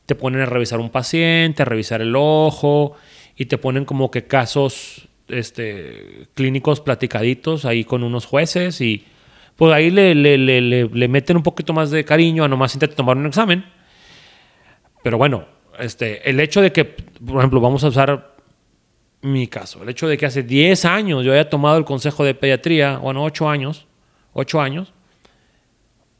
Te 0.06 0.16
ponen 0.16 0.42
a 0.42 0.46
revisar 0.46 0.80
un 0.80 0.90
paciente, 0.90 1.62
a 1.62 1.66
revisar 1.66 2.02
el 2.02 2.14
ojo, 2.14 2.96
y 3.38 3.46
te 3.46 3.58
ponen 3.58 3.86
como 3.86 4.10
que 4.12 4.26
casos 4.26 5.08
este, 5.28 6.28
clínicos 6.34 6.82
platicaditos 6.82 7.66
ahí 7.66 7.84
con 7.84 8.04
unos 8.04 8.26
jueces, 8.26 8.82
y 8.82 9.06
pues 9.56 9.74
ahí 9.74 9.90
le, 9.92 10.14
le, 10.16 10.38
le, 10.38 10.62
le- 10.62 11.08
meten 11.08 11.38
un 11.38 11.44
poquito 11.44 11.74
más 11.74 11.92
de 11.92 12.04
cariño 12.06 12.44
a 12.44 12.48
nomás 12.48 12.74
intentar 12.76 12.96
tomar 12.96 13.18
un 13.18 13.26
examen. 13.26 13.66
Pero 15.04 15.18
bueno, 15.18 15.46
este, 15.80 16.28
el 16.30 16.40
hecho 16.40 16.62
de 16.62 16.72
que, 16.72 16.86
por 16.86 17.38
ejemplo, 17.38 17.60
vamos 17.62 17.84
a 17.84 17.88
usar 17.88 18.36
mi 19.22 19.48
caso, 19.48 19.82
el 19.84 19.90
hecho 19.90 20.08
de 20.08 20.18
que 20.18 20.26
hace 20.28 20.44
10 20.44 20.86
años 20.86 21.26
yo 21.26 21.34
haya 21.34 21.50
tomado 21.50 21.78
el 21.78 21.86
consejo 21.86 22.24
de 22.24 22.36
pediatría, 22.36 22.98
bueno, 22.98 23.24
8 23.24 23.50
años, 23.50 23.88
8 24.34 24.62
años, 24.62 24.94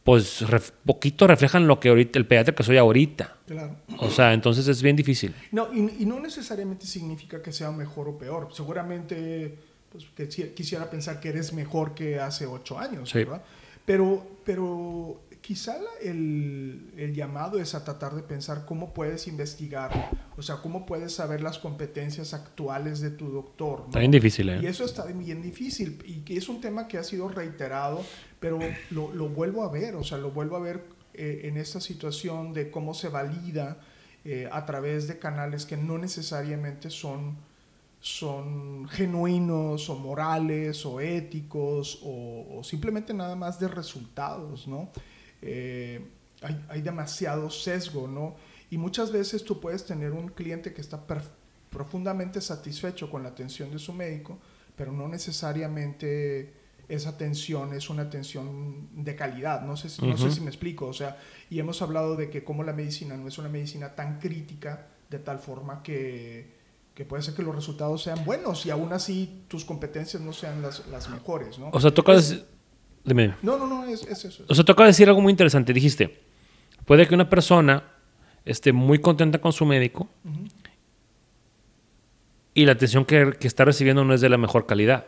pues 0.08 0.42
ref- 0.48 0.72
poquito 0.86 1.28
reflejan 1.28 1.68
lo 1.68 1.82
que 1.82 1.90
ahorita, 1.90 2.18
el 2.18 2.26
pediatra 2.26 2.56
que 2.56 2.64
soy 2.64 2.78
ahorita. 2.78 3.36
Claro. 3.46 3.76
O 4.00 4.10
sea, 4.10 4.32
entonces 4.32 4.66
es 4.70 4.82
bien 4.82 4.96
difícil. 4.96 5.36
No, 5.52 5.68
y, 5.74 5.80
y 6.00 6.06
no 6.06 6.18
necesariamente 6.22 6.86
significa 6.86 7.42
que 7.42 7.52
sea 7.52 7.72
mejor 7.72 8.08
o 8.08 8.18
peor. 8.18 8.48
Seguramente 8.54 9.58
pues, 9.92 10.06
que 10.16 10.54
quisiera 10.54 10.90
pensar 10.90 11.20
que 11.20 11.28
eres 11.28 11.52
mejor 11.52 11.94
que 11.94 12.22
hace 12.22 12.46
ocho 12.46 12.80
años, 12.80 13.10
Sí. 13.10 13.18
¿verdad? 13.20 13.44
Pero, 13.86 14.26
pero 14.46 15.20
quizá 15.48 15.78
el, 16.02 16.92
el 16.98 17.16
llamado 17.16 17.58
es 17.58 17.74
a 17.74 17.86
tratar 17.86 18.14
de 18.16 18.22
pensar 18.22 18.66
cómo 18.66 18.94
puedes 18.94 19.30
investigar, 19.30 20.12
o 20.36 20.42
sea, 20.42 20.58
cómo 20.58 20.86
puedes 20.86 21.14
saber 21.14 21.42
las 21.42 21.58
competencias 21.58 22.34
actuales 22.34 23.00
de 23.00 23.12
tu 23.12 23.30
doctor. 23.30 23.80
¿no? 23.80 23.86
Está 23.86 24.00
bien 24.00 24.12
difícil, 24.12 24.50
¿eh? 24.50 24.60
Y 24.62 24.66
eso 24.66 24.84
está 24.84 25.06
bien 25.06 25.42
difícil 25.42 26.04
y 26.06 26.16
que 26.26 26.36
es 26.36 26.50
un 26.50 26.60
tema 26.60 26.90
que 26.90 26.98
ha 26.98 27.04
sido 27.04 27.30
reiterado, 27.30 28.04
pero 28.42 28.60
lo, 28.90 29.14
lo 29.14 29.30
vuelvo 29.30 29.64
a 29.64 29.72
ver, 29.72 29.96
o 29.96 30.04
sea, 30.04 30.18
lo 30.18 30.32
vuelvo 30.32 30.58
a 30.58 30.60
ver 30.60 30.84
eh, 31.14 31.44
en 31.46 31.56
esta 31.56 31.80
situación 31.80 32.52
de 32.52 32.70
cómo 32.70 32.94
se 32.94 33.08
valida 33.08 33.80
eh, 34.26 34.50
a 34.52 34.66
través 34.66 35.08
de 35.08 35.18
canales 35.18 35.66
que 35.66 35.78
no 35.78 35.98
necesariamente 35.98 36.90
son, 36.90 37.38
son 38.02 38.86
genuinos 38.90 39.90
o 39.90 39.96
morales 39.96 40.86
o 40.86 41.00
éticos 41.00 42.02
o, 42.04 42.58
o 42.60 42.64
simplemente 42.66 43.14
nada 43.14 43.38
más 43.38 43.62
de 43.62 43.70
resultados, 43.70 44.68
¿no? 44.68 44.92
Eh, 45.42 46.06
hay, 46.42 46.66
hay 46.70 46.82
demasiado 46.82 47.50
sesgo, 47.50 48.08
¿no? 48.08 48.36
Y 48.70 48.78
muchas 48.78 49.12
veces 49.12 49.44
tú 49.44 49.60
puedes 49.60 49.86
tener 49.86 50.12
un 50.12 50.30
cliente 50.30 50.74
que 50.74 50.82
está 50.82 51.02
profundamente 51.70 52.42
satisfecho 52.42 53.10
con 53.10 53.24
la 53.24 53.30
atención 53.30 53.72
de 53.72 53.80
su 53.80 53.94
médico, 53.94 54.38
pero 54.76 54.92
no 54.92 55.08
necesariamente 55.08 56.54
esa 56.90 57.10
atención 57.10 57.74
es 57.74 57.90
una 57.90 58.04
atención 58.04 58.88
de 58.94 59.16
calidad. 59.16 59.62
No 59.64 59.76
sé, 59.76 59.90
si- 59.90 60.02
no 60.06 60.18
sé 60.18 60.32
si 60.32 60.42
me 60.42 60.48
explico. 60.50 60.88
O 60.88 60.94
sea, 60.94 61.18
y 61.50 61.60
hemos 61.60 61.82
hablado 61.82 62.16
de 62.16 62.30
que 62.30 62.44
como 62.44 62.64
la 62.64 62.72
medicina 62.74 63.18
no 63.18 63.28
es 63.28 63.38
una 63.38 63.50
medicina 63.50 63.94
tan 63.96 64.20
crítica, 64.20 64.88
de 65.10 65.20
tal 65.20 65.40
forma 65.40 65.84
que, 65.84 66.56
que 66.94 67.06
puede 67.06 67.24
ser 67.24 67.34
que 67.34 67.44
los 67.44 67.56
resultados 67.56 68.04
sean 68.04 68.24
buenos 68.26 68.66
y 68.66 68.70
aún 68.70 68.92
así 68.94 69.44
tus 69.48 69.64
competencias 69.66 70.22
no 70.22 70.34
sean 70.34 70.62
las, 70.62 70.86
las 70.88 71.10
mejores, 71.10 71.60
¿no? 71.60 71.70
O 71.74 71.80
sea, 71.80 71.92
toca 71.94 72.14
Es- 72.14 72.30
decir... 72.30 72.46
Dime. 73.08 73.36
no, 73.42 73.58
no, 73.58 73.66
no, 73.66 73.86
es, 73.86 74.04
es 74.04 74.26
eso. 74.26 74.44
O 74.50 74.54
sea, 74.54 74.66
toca 74.66 74.84
decir 74.84 75.08
algo 75.08 75.22
muy 75.22 75.32
interesante. 75.32 75.72
Dijiste, 75.72 76.20
puede 76.86 77.08
que 77.08 77.16
una 77.16 77.30
persona 77.30 77.84
esté 78.44 78.74
muy 78.74 79.00
contenta 79.00 79.40
con 79.40 79.54
su 79.54 79.66
médico 79.66 80.10
y 82.54 82.66
la 82.66 82.74
atención 82.74 83.06
que, 83.06 83.38
que 83.40 83.48
está 83.48 83.64
recibiendo 83.64 84.04
no 84.04 84.14
es 84.14 84.20
de 84.20 84.28
la 84.28 84.38
mejor 84.38 84.66
calidad. 84.66 85.06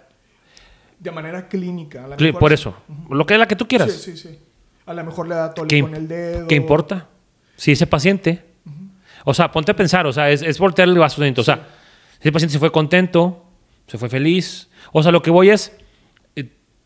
De 0.97 1.11
manera 1.11 1.49
clínica. 1.49 2.05
a 2.05 2.07
la 2.07 2.39
Por 2.39 2.53
eso, 2.53 2.75
lo 3.09 3.25
que 3.25 3.33
es 3.33 3.39
la 3.39 3.47
que 3.47 3.55
tú 3.55 3.67
quieras. 3.67 3.91
Sí, 3.91 4.15
sí, 4.15 4.29
sí. 4.29 4.39
A 4.85 4.93
lo 4.93 5.03
mejor 5.03 5.27
le 5.27 5.35
da 5.35 5.53
tole 5.53 5.67
¿Qué, 5.67 5.81
con 5.81 5.95
el 5.95 6.07
dedo. 6.07 6.47
¿Qué 6.47 6.55
importa? 6.55 7.07
Si 7.57 7.73
ese 7.73 7.85
paciente, 7.85 8.45
o 9.25 9.33
sea, 9.33 9.51
ponte 9.51 9.71
a 9.71 9.75
pensar, 9.75 10.07
o 10.07 10.13
sea, 10.13 10.29
es, 10.31 10.41
es 10.41 10.57
voltear 10.57 10.87
el 10.87 10.97
vaso 10.97 11.21
dentro. 11.21 11.41
O 11.41 11.45
sea, 11.45 11.67
si 12.21 12.29
el 12.29 12.33
paciente 12.33 12.53
se 12.53 12.59
fue 12.59 12.71
contento, 12.71 13.45
se 13.87 13.97
fue 13.97 14.09
feliz. 14.09 14.69
O 14.91 15.03
sea, 15.03 15.11
lo 15.11 15.21
que 15.21 15.31
voy 15.31 15.49
es, 15.49 15.75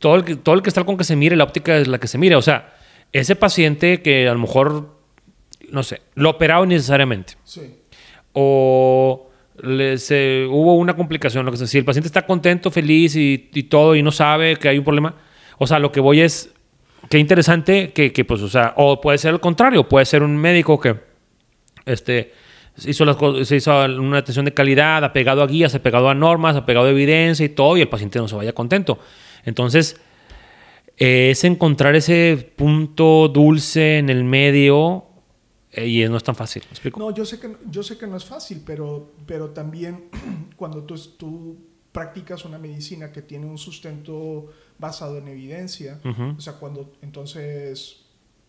todo 0.03 0.15
el, 0.17 0.25
que, 0.25 0.35
todo 0.35 0.53
el 0.55 0.61
que 0.61 0.67
está 0.69 0.83
con 0.83 0.97
que 0.97 1.05
se 1.05 1.15
mire, 1.15 1.37
la 1.37 1.45
óptica 1.45 1.77
es 1.77 1.87
la 1.87 1.97
que 1.97 2.07
se 2.07 2.17
mire. 2.17 2.35
O 2.35 2.41
sea, 2.41 2.75
ese 3.13 3.37
paciente 3.37 4.01
que 4.01 4.27
a 4.27 4.33
lo 4.33 4.39
mejor, 4.39 4.97
no 5.71 5.81
sé, 5.81 6.01
lo 6.15 6.29
operaron 6.31 6.67
necesariamente. 6.67 7.35
Sí. 7.45 7.77
O 8.33 9.29
le- 9.61 9.97
se- 9.97 10.45
hubo 10.49 10.75
una 10.75 10.95
complicación, 10.95 11.45
lo 11.45 11.51
que 11.51 11.57
sea. 11.57 11.67
Si 11.67 11.77
el 11.77 11.85
paciente 11.85 12.07
está 12.07 12.25
contento, 12.25 12.69
feliz 12.69 13.15
y, 13.15 13.49
y 13.53 13.63
todo 13.63 13.95
y 13.95 14.03
no 14.03 14.11
sabe 14.11 14.57
que 14.57 14.67
hay 14.67 14.77
un 14.77 14.83
problema, 14.83 15.15
o 15.57 15.65
sea, 15.67 15.79
lo 15.79 15.91
que 15.91 15.99
voy 16.01 16.19
es, 16.21 16.53
qué 17.09 17.17
interesante 17.19 17.93
que, 17.93 18.11
que, 18.11 18.25
pues, 18.25 18.41
o 18.41 18.49
sea, 18.49 18.73
o 18.75 18.99
puede 18.99 19.17
ser 19.17 19.33
el 19.33 19.39
contrario, 19.39 19.87
puede 19.87 20.05
ser 20.05 20.21
un 20.23 20.35
médico 20.35 20.79
que 20.79 20.95
este, 21.85 22.33
hizo, 22.85 23.05
las, 23.05 23.15
se 23.47 23.55
hizo 23.55 23.85
una 23.85 24.17
atención 24.17 24.45
de 24.45 24.53
calidad, 24.53 25.03
apegado 25.03 25.43
a 25.43 25.47
guías, 25.47 25.73
apegado 25.75 26.09
a 26.09 26.13
normas, 26.15 26.55
apegado 26.55 26.87
a 26.87 26.89
evidencia 26.89 27.45
y 27.45 27.49
todo, 27.49 27.77
y 27.77 27.81
el 27.81 27.89
paciente 27.89 28.19
no 28.19 28.27
se 28.27 28.35
vaya 28.35 28.53
contento. 28.53 28.99
Entonces, 29.45 29.97
eh, 30.97 31.31
es 31.31 31.43
encontrar 31.43 31.95
ese 31.95 32.53
punto 32.55 33.27
dulce 33.27 33.97
en 33.97 34.09
el 34.09 34.23
medio 34.23 35.05
eh, 35.71 35.87
y 35.87 36.07
no 36.07 36.17
es 36.17 36.23
tan 36.23 36.35
fácil. 36.35 36.63
¿Me 36.65 36.71
explico? 36.71 36.99
No, 36.99 37.11
yo 37.11 37.25
sé 37.25 37.39
que, 37.39 37.55
yo 37.69 37.81
sé 37.83 37.97
que 37.97 38.05
no 38.07 38.15
es 38.15 38.25
fácil, 38.25 38.61
pero, 38.65 39.11
pero 39.25 39.49
también 39.49 40.05
cuando 40.55 40.83
tú, 40.83 40.95
tú 41.17 41.57
practicas 41.91 42.45
una 42.45 42.57
medicina 42.57 43.11
que 43.11 43.21
tiene 43.21 43.45
un 43.45 43.57
sustento 43.57 44.51
basado 44.79 45.17
en 45.17 45.27
evidencia, 45.27 46.01
o 46.35 46.41
sea, 46.41 46.53
cuando 46.53 46.91
entonces, 47.01 48.01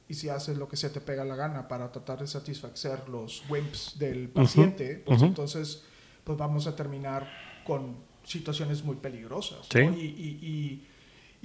y 0.09 0.14
si 0.14 0.30
haces 0.30 0.57
lo 0.57 0.66
que 0.66 0.76
se 0.76 0.88
te 0.88 1.00
pega 1.00 1.24
la 1.24 1.37
gana 1.37 1.68
para 1.68 1.92
tratar 1.92 2.20
de 2.20 2.26
satisfacer 2.26 3.09
los 3.09 3.44
whims 3.48 3.98
del 3.98 4.30
paciente, 4.30 5.02
pues 5.04 5.22
entonces 5.22 5.85
pues 6.24 6.38
vamos 6.38 6.66
a 6.66 6.74
terminar 6.74 7.30
con 7.66 7.96
situaciones 8.24 8.82
muy 8.82 8.96
peligrosas. 8.96 9.66
Sí. 9.70 9.84
¿no? 9.84 9.96
Y, 9.96 10.00
y- 10.04 10.38
y- 10.42 10.88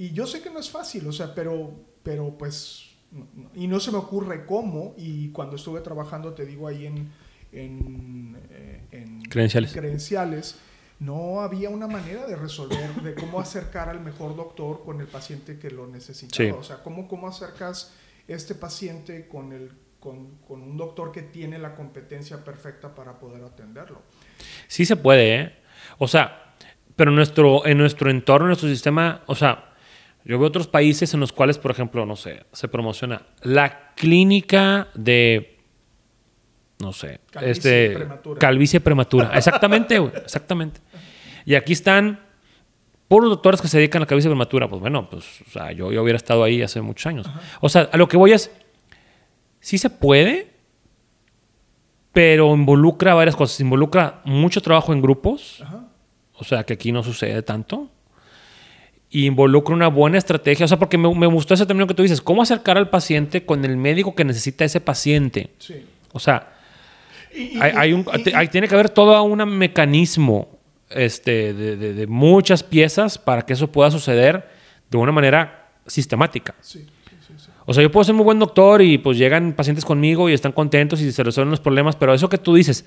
y 0.05 0.11
yo 0.13 0.25
sé 0.25 0.41
que 0.41 0.49
no 0.49 0.59
es 0.59 0.69
fácil, 0.69 1.05
o 1.07 1.11
sea, 1.11 1.35
pero, 1.35 1.73
pero 2.03 2.37
pues, 2.37 2.85
y 3.53 3.67
no 3.67 3.79
se 3.81 3.91
me 3.91 3.97
ocurre 3.97 4.45
cómo, 4.45 4.93
y 4.97 5.29
cuando 5.31 5.57
estuve 5.57 5.81
trabajando, 5.81 6.33
te 6.33 6.45
digo, 6.45 6.67
ahí 6.69 6.85
en, 6.85 7.11
en, 7.51 8.37
eh, 8.49 8.81
en 8.91 9.21
Credenciales. 9.23 9.73
credenciales, 9.73 10.55
no 10.99 11.41
había 11.41 11.69
una 11.69 11.87
manera 11.87 12.25
de 12.27 12.35
resolver, 12.35 12.93
de 13.01 13.13
cómo 13.15 13.39
acercar 13.39 13.89
al 13.89 13.99
mejor 14.01 14.35
doctor 14.35 14.83
con 14.85 15.01
el 15.01 15.07
paciente 15.07 15.57
que 15.59 15.69
lo 15.71 15.87
necesitaba. 15.87 16.49
Sí. 16.49 16.55
O 16.57 16.63
sea, 16.63 16.81
cómo, 16.83 17.07
cómo 17.07 17.27
acercas 17.27 17.93
este 18.27 18.53
paciente 18.55 19.27
con, 19.27 19.51
el, 19.53 19.71
con, 19.99 20.35
con 20.47 20.61
un 20.61 20.77
doctor 20.77 21.11
que 21.11 21.23
tiene 21.23 21.57
la 21.57 21.75
competencia 21.75 22.43
perfecta 22.43 22.93
para 22.95 23.19
poder 23.19 23.43
atenderlo. 23.43 24.01
Sí 24.67 24.85
se 24.85 24.95
puede, 24.95 25.35
¿eh? 25.41 25.53
O 25.97 26.07
sea, 26.07 26.48
pero 26.99 27.12
nuestro, 27.12 27.65
en 27.65 27.77
nuestro 27.77 28.12
entorno, 28.12 28.47
en 28.47 28.49
nuestro 28.49 28.67
sistema, 28.67 29.21
o 29.25 29.33
sea, 29.33 29.69
yo 30.25 30.38
veo 30.38 30.49
otros 30.49 30.67
países 30.67 31.13
en 31.13 31.21
los 31.21 31.31
cuales, 31.31 31.57
por 31.57 31.71
ejemplo, 31.71 32.05
no 32.05 32.17
sé, 32.17 32.43
se 32.51 32.67
promociona 32.67 33.21
la 33.41 33.93
clínica 33.95 34.89
de, 34.95 35.59
no 36.79 36.91
sé, 36.91 37.21
Calvicie 37.31 37.51
este, 37.51 37.95
prematura. 37.95 38.39
calvicie 38.39 38.81
prematura. 38.81 39.31
Exactamente, 39.33 39.97
güey, 39.97 40.12
exactamente. 40.13 40.81
Y 41.45 41.55
aquí 41.55 41.71
están 41.71 42.19
puros 43.07 43.29
doctores 43.29 43.62
que 43.62 43.69
se 43.69 43.77
dedican 43.77 44.01
a 44.01 44.03
la 44.03 44.07
calvicie 44.07 44.29
prematura. 44.29 44.67
Pues 44.67 44.81
bueno, 44.81 45.09
pues, 45.09 45.39
o 45.47 45.51
sea, 45.51 45.71
yo, 45.71 45.93
yo 45.93 46.03
hubiera 46.03 46.17
estado 46.17 46.43
ahí 46.43 46.62
hace 46.62 46.81
muchos 46.81 47.05
años. 47.07 47.29
O 47.62 47.69
sea, 47.69 47.88
a 47.93 47.95
lo 47.95 48.09
que 48.09 48.17
voy 48.17 48.33
es, 48.33 48.51
sí 49.62 49.77
se 49.77 49.89
puede, 49.89 50.51
pero 52.12 52.53
involucra 52.53 53.13
varias 53.13 53.38
cosas. 53.38 53.57
Involucra 53.62 54.19
mucho 54.25 54.62
trabajo 54.62 54.91
en 54.91 55.01
grupos, 55.01 55.62
Ajá. 55.63 55.85
O 56.39 56.43
sea, 56.43 56.63
que 56.63 56.73
aquí 56.73 56.91
no 56.91 57.04
sucede 57.04 57.41
tanto. 57.43 57.89
Y 59.12 59.25
involucra 59.25 59.73
una 59.73 59.88
buena 59.88 60.17
estrategia. 60.17 60.65
O 60.65 60.67
sea, 60.67 60.78
porque 60.78 60.97
me, 60.97 61.13
me 61.15 61.25
gustó 61.28 61.54
ese 61.56 61.65
término 61.65 61.88
que 61.88 61.93
tú 61.95 62.04
dices. 62.04 62.21
¿Cómo 62.21 62.41
acercar 62.43 62.78
al 62.78 62.89
paciente 62.89 63.45
con 63.45 63.65
el 63.65 63.75
médico 63.75 64.13
que 64.15 64.23
necesita 64.23 64.65
ese 64.65 64.80
paciente? 64.82 65.49
Sí. 65.58 65.84
O 66.12 66.19
sea, 66.19 66.54
Y- 67.36 67.60
hay, 67.60 67.71
hay 67.75 67.93
un, 67.93 68.06
y- 68.25 68.34
hay- 68.34 68.47
tiene 68.47 68.67
que 68.67 68.75
haber 68.75 68.89
todo 68.89 69.21
un 69.23 69.38
mecanismo 69.58 70.47
este, 70.89 71.54
de, 71.54 71.75
de- 71.75 71.93
de 71.93 72.08
muchas 72.08 72.63
piezas 72.63 73.17
para 73.17 73.43
que 73.43 73.54
eso 73.54 73.71
pueda 73.71 73.91
suceder 73.91 74.47
de 74.89 74.97
una 74.97 75.12
manera 75.12 75.69
sistemática. 75.86 76.56
Sí, 76.62 76.86
sí, 77.28 77.34
sí. 77.38 77.49
O 77.65 77.73
sea, 77.73 77.84
yo 77.84 77.91
puedo 77.91 78.04
ser 78.04 78.15
muy 78.15 78.23
buen 78.23 78.39
doctor 78.39 78.82
y 78.82 78.97
pues 78.99 79.17
llegan 79.17 79.54
pacientes 79.54 79.86
conmigo 79.86 80.30
y 80.30 80.34
están 80.34 80.52
contentos 80.52 81.02
y 81.02 81.12
se 81.12 81.23
resuelven 81.23 81.52
los 81.52 81.60
problemas, 81.60 81.95
pero 81.95 82.13
eso 82.13 82.30
que 82.30 82.38
tú 82.39 82.56
dices, 82.56 82.86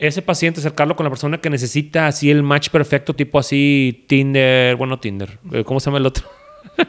ese 0.00 0.22
paciente 0.22 0.60
acercarlo 0.60 0.96
con 0.96 1.04
la 1.04 1.10
persona 1.10 1.38
que 1.38 1.50
necesita 1.50 2.06
así 2.06 2.30
el 2.30 2.42
match 2.42 2.70
perfecto, 2.70 3.14
tipo 3.14 3.38
así 3.38 4.04
Tinder, 4.08 4.74
bueno, 4.76 4.98
Tinder, 4.98 5.38
eh, 5.52 5.62
¿cómo 5.64 5.78
se 5.80 5.86
llama 5.86 5.98
el 5.98 6.06
otro? 6.06 6.26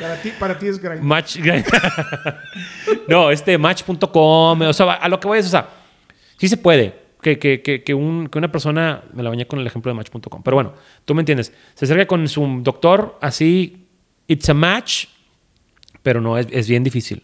Para 0.00 0.16
ti, 0.22 0.32
para 0.38 0.58
ti 0.58 0.66
es 0.66 0.78
Grindr. 0.80 1.02
Match. 1.02 1.36
no, 3.08 3.30
este 3.30 3.58
match.com, 3.58 4.60
o 4.62 4.72
sea, 4.72 4.92
a 4.94 5.08
lo 5.08 5.20
que 5.20 5.28
voy 5.28 5.38
es, 5.38 5.46
o 5.46 5.50
sea, 5.50 5.68
sí 6.38 6.48
se 6.48 6.56
puede. 6.56 6.98
Que, 7.20 7.38
que, 7.38 7.60
que, 7.60 7.82
que, 7.84 7.92
un- 7.92 8.28
que 8.28 8.38
una 8.38 8.50
persona, 8.50 9.02
me 9.12 9.22
la 9.22 9.28
bañé 9.28 9.46
con 9.46 9.58
el 9.58 9.66
ejemplo 9.66 9.90
de 9.92 9.96
match.com, 9.96 10.42
pero 10.42 10.54
bueno, 10.54 10.72
tú 11.04 11.14
me 11.14 11.20
entiendes, 11.20 11.52
se 11.74 11.84
acerca 11.84 12.06
con 12.06 12.26
su 12.28 12.60
doctor 12.62 13.18
así, 13.20 13.86
it's 14.26 14.48
a 14.48 14.54
match, 14.54 15.04
pero 16.02 16.22
no, 16.22 16.38
es, 16.38 16.46
es 16.50 16.66
bien 16.66 16.82
difícil. 16.82 17.22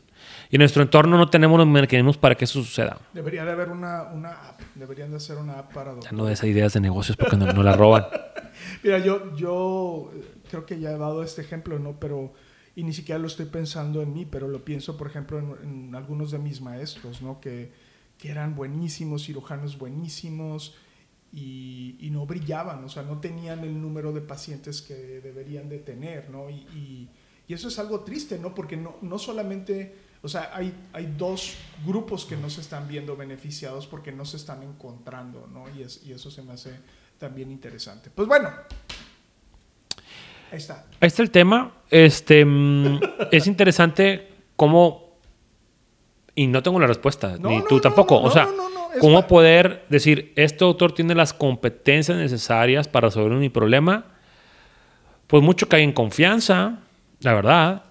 Y 0.51 0.57
en 0.57 0.61
nuestro 0.61 0.83
entorno 0.83 1.17
no 1.19 1.29
tenemos 1.29 1.59
los 1.59 1.67
mecanismos 1.67 2.17
para 2.17 2.35
que 2.35 2.45
eso 2.45 2.63
suceda. 2.63 2.99
Debería 3.13 3.45
de 3.45 3.53
haber 3.53 3.71
una, 3.71 4.05
una 4.05 4.31
app. 4.49 4.61
Deberían 4.75 5.11
de 5.11 5.17
hacer 5.17 5.37
una 5.39 5.59
app 5.59 5.73
para 5.73 5.91
Ya 5.91 5.95
doctores. 5.95 6.13
no 6.13 6.25
de 6.27 6.33
esas 6.35 6.47
ideas 6.47 6.73
de 6.73 6.81
negocios 6.81 7.17
porque 7.17 7.37
no, 7.37 7.53
no 7.53 7.63
la 7.63 7.73
roban. 7.75 8.05
Mira, 8.83 8.99
yo, 8.99 9.35
yo 9.37 10.11
eh, 10.15 10.25
creo 10.51 10.65
que 10.67 10.79
ya 10.79 10.91
he 10.93 10.99
dado 10.99 11.23
este 11.23 11.43
ejemplo, 11.43 11.79
¿no? 11.79 11.99
Pero, 11.99 12.33
y 12.75 12.85
ni 12.85 12.93
siquiera 12.93 13.19
lo 13.19 13.27
estoy 13.27 13.47
pensando 13.47 14.03
en 14.03 14.13
mí, 14.13 14.25
pero 14.25 14.49
lo 14.49 14.65
pienso, 14.65 14.97
por 14.97 15.07
ejemplo, 15.09 15.39
en, 15.39 15.69
en 15.89 15.95
algunos 15.95 16.31
de 16.31 16.39
mis 16.39 16.61
maestros, 16.61 17.23
¿no? 17.23 17.41
Que, 17.41 17.73
que 18.19 18.31
eran 18.31 18.55
buenísimos, 18.55 19.25
cirujanos 19.27 19.77
buenísimos 19.79 20.75
y, 21.33 21.97
y 22.01 22.11
no 22.11 22.25
brillaban, 22.25 22.83
o 22.85 22.89
sea, 22.89 23.03
no 23.03 23.19
tenían 23.21 23.61
el 23.61 23.81
número 23.81 24.13
de 24.13 24.21
pacientes 24.23 24.81
que 24.81 24.95
deberían 24.95 25.69
de 25.69 25.79
tener, 25.79 26.31
¿no? 26.31 26.49
Y, 26.51 26.55
y- 26.75 27.11
y 27.49 27.55
eso 27.55 27.69
es 27.69 27.79
algo 27.79 28.01
triste, 28.01 28.39
¿no? 28.41 28.55
Porque 28.57 28.77
no, 28.77 28.97
no 29.03 29.19
solamente, 29.21 29.95
o 30.23 30.29
sea, 30.29 30.51
hay, 30.55 30.73
hay 30.93 31.07
dos 31.17 31.55
grupos 31.85 32.25
que 32.25 32.37
no 32.37 32.51
se 32.51 32.61
están 32.61 32.89
viendo 32.89 33.17
beneficiados 33.17 33.87
porque 33.87 34.11
no 34.13 34.25
se 34.25 34.37
están 34.39 34.63
encontrando, 34.63 35.47
¿no? 35.53 35.65
Y, 35.79 35.83
es- 35.83 36.03
y 36.05 36.13
eso 36.13 36.31
se 36.31 36.43
me 36.43 36.53
hace 36.53 36.71
también 37.19 37.51
interesante. 37.51 38.11
Pues 38.15 38.27
bueno, 38.29 38.51
ahí 40.51 40.59
está. 40.59 40.87
Ahí 41.01 41.07
está 41.09 41.23
el 41.23 41.31
tema. 41.31 41.73
Este, 41.91 42.45
mm, 42.45 43.01
es 43.33 43.47
interesante 43.47 44.29
cómo, 44.57 45.17
y 46.35 46.47
no 46.47 46.63
tengo 46.63 46.81
la 46.81 46.87
respuesta, 46.87 47.37
No, 47.39 47.49
ni 47.51 47.63
tú 47.65 47.77
no, 47.77 47.81
tampoco. 47.81 48.21
no, 48.21 48.27
o 48.27 48.31
sea, 48.31 48.45
no, 48.47 48.53
no, 48.53 48.69
no, 48.71 48.93
es 48.93 48.99
cómo 49.01 49.27
poder 49.27 49.85
decir, 49.89 50.33
este 50.37 50.65
doctor 50.65 50.93
tiene 50.93 51.15
las 51.15 51.33
competencias 51.33 52.17
necesarias 52.17 52.89
para 52.89 53.09
resolver 53.09 53.33
mi 53.39 53.49
problema. 53.49 54.07
Pues 55.27 55.43
mucho 55.43 55.69
que 55.69 55.77
hay 55.77 55.83
en 55.83 55.93
confianza, 55.93 56.79
la 57.21 57.33
verdad. 57.35 57.83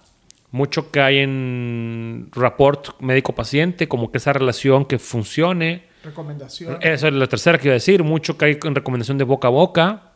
Mucho 0.56 0.90
que 0.90 1.00
hay 1.00 1.18
en 1.18 2.30
rapport 2.32 2.98
médico-paciente, 3.00 3.88
como 3.88 4.10
que 4.10 4.16
esa 4.16 4.32
relación 4.32 4.86
que 4.86 4.98
funcione. 4.98 5.84
Recomendación. 6.02 6.78
Esa 6.80 7.08
es 7.08 7.12
la 7.12 7.26
tercera 7.26 7.58
que 7.58 7.68
iba 7.68 7.72
a 7.72 7.74
decir. 7.74 8.02
Mucho 8.02 8.38
que 8.38 8.46
hay 8.46 8.58
en 8.64 8.74
recomendación 8.74 9.18
de 9.18 9.24
boca 9.24 9.48
a 9.48 9.50
boca 9.50 10.12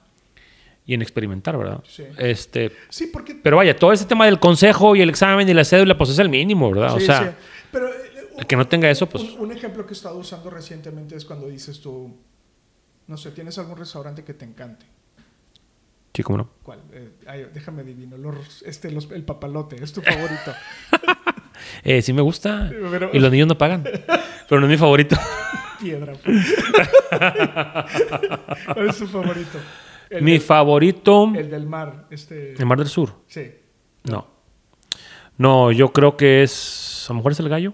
y 0.87 0.95
en 0.95 1.03
experimentar, 1.03 1.59
¿verdad? 1.59 1.85
Sí. 1.87 2.05
Este, 2.17 2.73
Sí, 2.89 3.09
porque... 3.09 3.35
pero 3.35 3.59
vaya, 3.59 3.77
todo 3.77 3.93
ese 3.93 4.07
tema 4.07 4.25
del 4.25 4.41
consejo 4.41 4.97
y 4.97 5.03
el 5.03 5.11
examen 5.11 5.47
y 5.47 5.53
la 5.53 5.63
cédula, 5.63 5.99
pues 5.99 6.09
es 6.09 6.19
el 6.19 6.31
mínimo, 6.31 6.71
¿verdad? 6.71 6.95
o 6.95 7.01
sí, 7.01 7.05
sea, 7.05 7.23
sí. 7.23 7.47
Pero, 7.71 7.89
eh, 7.89 7.93
el 8.39 8.47
que 8.47 8.57
no 8.57 8.67
tenga 8.67 8.89
eso, 8.89 9.07
pues... 9.07 9.23
Un, 9.25 9.41
un 9.41 9.53
ejemplo 9.53 9.85
que 9.85 9.93
he 9.93 9.97
estado 9.97 10.17
usando 10.17 10.49
recientemente 10.49 11.17
es 11.17 11.27
cuando 11.27 11.49
dices 11.49 11.83
tú, 11.83 12.17
no 13.09 13.17
sé, 13.19 13.31
¿tienes 13.33 13.59
algún 13.59 13.77
restaurante 13.77 14.25
que 14.25 14.33
te 14.33 14.47
encante? 14.47 14.87
Sí, 16.15 16.23
cómo 16.23 16.39
no. 16.39 16.51
¿Cuál? 16.63 16.81
Eh, 16.93 17.11
ay, 17.27 17.47
déjame 17.55 17.83
adivino. 17.83 18.17
Los- 18.17 18.63
este, 18.63 18.91
los- 18.91 19.11
el 19.13 19.23
papalote, 19.25 19.77
es 19.83 19.93
tu 19.93 20.03
favorito. 20.03 20.53
Eh, 21.85 22.01
sí 22.01 22.15
me 22.15 22.23
gusta. 22.23 22.71
Pero- 22.91 23.11
Y 23.13 23.19
los 23.19 23.31
niños 23.31 23.47
no 23.47 23.57
pagan. 23.59 23.83
Pero 23.85 24.61
no 24.61 24.67
es 24.67 24.71
mi 24.71 24.77
favorito. 24.79 25.15
Piedra. 25.79 26.15
¿Cuál 28.75 28.89
es 28.89 28.97
tu 28.99 29.07
favorito? 29.07 29.59
El, 30.09 30.23
mi 30.23 30.33
del, 30.33 30.41
favorito... 30.41 31.33
el 31.37 31.51
del 31.51 31.67
mar. 31.67 32.07
Este, 32.11 32.55
El 32.55 32.67
Mar 32.67 32.79
del 32.79 32.89
Sur. 32.89 33.13
sí, 33.27 33.51
No. 34.05 34.27
No, 35.37 35.71
yo 35.73 35.93
creo 35.93 36.17
que 36.17 36.43
es... 36.43 37.07
A 37.09 37.13
lo 37.13 37.19
mejor 37.19 37.33
es 37.33 37.41
el 37.41 37.49
gallo. 37.49 37.73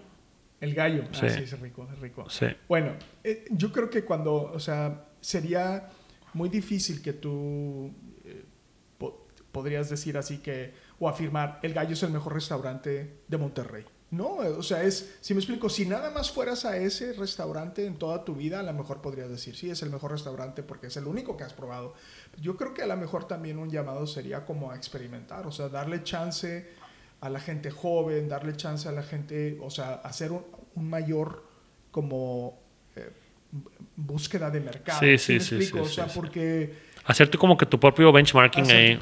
el 0.60 0.74
gallo. 0.74 1.04
Ah, 1.06 1.14
Sí. 1.14 1.30
sí, 1.30 1.42
es 1.44 1.60
rico, 1.60 1.88
es 1.92 1.98
rico. 2.00 2.28
Sí. 2.30 2.46
Bueno, 2.68 2.92
eh, 3.24 3.44
yo 3.50 3.72
creo 3.72 3.88
que 3.90 4.04
cuando, 4.04 4.34
o 4.52 4.60
sea, 4.60 5.04
sería 5.20 5.88
muy 6.34 6.48
difícil 6.48 7.02
que 7.02 7.12
tú 7.12 7.92
podrías 9.56 9.88
decir 9.88 10.18
así 10.18 10.36
que, 10.36 10.74
o 11.00 11.08
afirmar, 11.08 11.60
el 11.62 11.72
gallo 11.72 11.94
es 11.94 12.02
el 12.02 12.10
mejor 12.10 12.34
restaurante 12.34 13.22
de 13.26 13.38
Monterrey. 13.38 13.86
No, 14.10 14.34
o 14.34 14.62
sea, 14.62 14.82
es, 14.82 15.16
si 15.22 15.32
me 15.32 15.40
explico, 15.40 15.70
si 15.70 15.86
nada 15.86 16.10
más 16.10 16.30
fueras 16.30 16.66
a 16.66 16.76
ese 16.76 17.14
restaurante 17.14 17.86
en 17.86 17.96
toda 17.96 18.22
tu 18.22 18.34
vida, 18.34 18.60
a 18.60 18.62
lo 18.62 18.74
mejor 18.74 19.00
podrías 19.00 19.30
decir, 19.30 19.56
sí, 19.56 19.70
es 19.70 19.80
el 19.80 19.88
mejor 19.88 20.10
restaurante 20.10 20.62
porque 20.62 20.88
es 20.88 20.96
el 20.98 21.06
único 21.06 21.38
que 21.38 21.44
has 21.44 21.54
probado. 21.54 21.94
Yo 22.38 22.58
creo 22.58 22.74
que 22.74 22.82
a 22.82 22.86
lo 22.86 22.98
mejor 22.98 23.26
también 23.26 23.58
un 23.58 23.70
llamado 23.70 24.06
sería 24.06 24.44
como 24.44 24.70
a 24.70 24.76
experimentar, 24.76 25.46
o 25.46 25.52
sea, 25.52 25.70
darle 25.70 26.02
chance 26.02 26.68
a 27.22 27.30
la 27.30 27.40
gente 27.40 27.70
joven, 27.70 28.28
darle 28.28 28.58
chance 28.58 28.86
a 28.86 28.92
la 28.92 29.04
gente, 29.04 29.58
o 29.62 29.70
sea, 29.70 29.94
hacer 29.94 30.32
un, 30.32 30.44
un 30.74 30.90
mayor 30.90 31.44
como 31.90 32.60
eh, 32.94 33.10
búsqueda 33.96 34.50
de 34.50 34.60
mercado. 34.60 35.00
Sí, 35.00 35.16
sí, 35.16 35.40
sí, 35.40 35.62
sí, 35.62 35.78
o 35.78 35.86
sea, 35.86 36.10
sí, 36.10 36.20
sí. 36.20 36.70
Hacerte 37.06 37.38
como 37.38 37.56
que 37.56 37.66
tu 37.66 37.78
propio 37.78 38.10
benchmarking 38.12 38.64
ahí. 38.76 38.96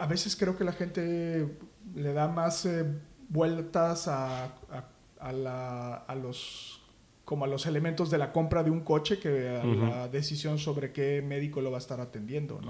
a 0.00 0.06
veces 0.06 0.36
creo 0.36 0.56
que 0.56 0.64
la 0.64 0.72
gente 0.72 1.46
le 1.94 2.12
da 2.12 2.28
más 2.28 2.66
eh, 2.66 2.84
vueltas 3.28 4.08
a, 4.08 4.44
a- 4.46 4.88
a 5.20 5.32
la- 5.32 5.94
a 5.96 6.14
los 6.14 6.80
como 7.24 7.46
a 7.46 7.48
los 7.48 7.64
elementos 7.64 8.10
de 8.10 8.18
la 8.18 8.32
compra 8.32 8.62
de 8.62 8.70
un 8.70 8.80
coche 8.80 9.18
que 9.18 9.48
a 9.48 9.64
la 9.88 10.08
decisión 10.08 10.58
sobre 10.58 10.92
qué 10.92 11.22
médico 11.22 11.62
lo 11.62 11.70
va 11.70 11.78
a 11.78 11.80
estar 11.80 11.98
atendiendo. 12.00 12.60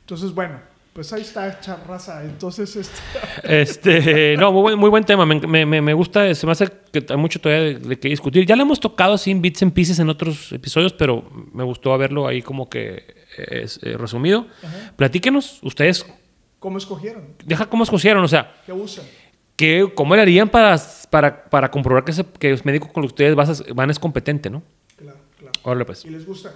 Entonces, 0.00 0.32
bueno, 0.34 0.60
pues 0.92 1.12
ahí 1.12 1.22
está 1.22 1.58
charraza. 1.60 2.22
Entonces, 2.24 2.76
este, 2.76 3.00
Este, 3.62 4.36
no, 4.38 4.52
muy 4.52 4.62
buen, 4.62 4.78
muy 4.78 4.90
buen 4.90 5.04
tema. 5.04 5.24
Me, 5.26 5.64
me- 5.66 5.80
me- 5.80 5.92
gusta, 5.94 6.34
se 6.34 6.46
me 6.46 6.52
hace 6.52 6.68
que 6.92 7.04
hay 7.08 7.16
mucho 7.16 7.40
todavía 7.40 7.64
de, 7.64 7.74
de 7.78 7.98
qué 7.98 8.08
discutir. 8.08 8.44
Ya 8.46 8.56
lo 8.56 8.62
hemos 8.62 8.80
tocado 8.80 9.14
así 9.14 9.30
en 9.30 9.40
bits 9.42 9.62
and 9.62 9.72
pieces 9.72 9.98
en 9.98 10.08
otros 10.08 10.52
episodios, 10.52 10.92
pero 10.92 11.24
me 11.52 11.64
gustó 11.64 11.96
verlo 11.96 12.26
ahí 12.26 12.42
como 12.42 12.68
que 12.68 13.24
eh, 13.38 13.62
es, 13.62 13.80
eh, 13.82 13.96
resumido. 13.96 14.46
Ajá. 14.62 14.92
Platíquenos, 14.96 15.58
ustedes, 15.62 16.04
¿cómo 16.58 16.78
escogieron? 16.78 17.24
deja 17.44 17.66
cómo 17.66 17.84
escogieron, 17.84 18.22
o 18.22 18.28
sea, 18.28 18.54
¿Qué 18.66 18.72
usan? 18.72 19.04
¿qué, 19.56 19.90
¿cómo 19.94 20.14
le 20.16 20.22
harían 20.22 20.48
para, 20.48 20.76
para, 21.10 21.44
para 21.44 21.70
comprobar 21.70 22.04
que, 22.04 22.10
ese, 22.12 22.24
que 22.38 22.50
el 22.50 22.60
médico 22.64 22.92
con 22.92 23.04
el 23.04 23.10
que 23.10 23.14
ustedes 23.14 23.74
van 23.74 23.90
es 23.90 23.98
competente, 23.98 24.50
no? 24.50 24.62
Claro, 24.96 25.18
claro. 25.38 25.52
Órale, 25.62 25.84
pues. 25.84 26.04
Y 26.04 26.10
les 26.10 26.26
gusta. 26.26 26.52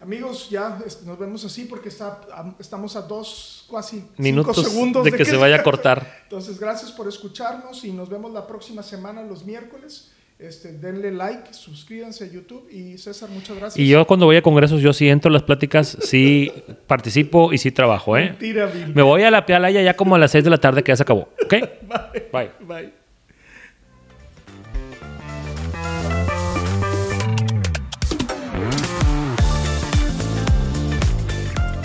Amigos, 0.00 0.48
ya 0.48 0.78
nos 1.04 1.18
vemos 1.18 1.44
así 1.44 1.66
porque 1.66 1.90
está, 1.90 2.20
estamos 2.58 2.96
a 2.96 3.02
dos, 3.02 3.66
casi 3.70 4.02
Minutos 4.16 4.56
cinco 4.56 4.70
segundos 4.70 5.04
de 5.04 5.12
que 5.12 5.26
se 5.26 5.36
vaya 5.36 5.56
a 5.56 5.62
cortar. 5.62 6.20
Entonces, 6.22 6.58
gracias 6.58 6.90
por 6.90 7.06
escucharnos 7.06 7.84
y 7.84 7.92
nos 7.92 8.08
vemos 8.08 8.32
la 8.32 8.46
próxima 8.46 8.82
semana, 8.82 9.22
los 9.22 9.44
miércoles. 9.44 10.10
Este, 10.38 10.72
denle 10.72 11.12
like, 11.12 11.52
suscríbanse 11.52 12.24
a 12.24 12.28
YouTube 12.28 12.66
y 12.70 12.96
César, 12.96 13.28
muchas 13.28 13.58
gracias. 13.58 13.78
Y 13.78 13.86
yo 13.88 14.06
cuando 14.06 14.24
voy 14.24 14.36
a 14.36 14.42
congresos, 14.42 14.80
yo 14.80 14.94
sí 14.94 15.06
entro 15.06 15.28
a 15.28 15.32
las 15.32 15.42
pláticas, 15.42 15.98
sí 16.00 16.50
participo 16.86 17.52
y 17.52 17.58
sí 17.58 17.70
trabajo, 17.70 18.16
¿eh? 18.16 18.30
Mentira. 18.30 18.72
Me 18.94 19.02
voy 19.02 19.22
a 19.22 19.30
la 19.30 19.44
playa 19.44 19.82
ya 19.82 19.94
como 19.94 20.14
a 20.14 20.18
las 20.18 20.30
6 20.30 20.44
de 20.44 20.50
la 20.50 20.56
tarde 20.56 20.82
que 20.82 20.92
ya 20.92 20.96
se 20.96 21.02
acabó, 21.02 21.28
¿ok? 21.44 21.50
Bye. 22.32 22.50
Bye. 22.66 22.99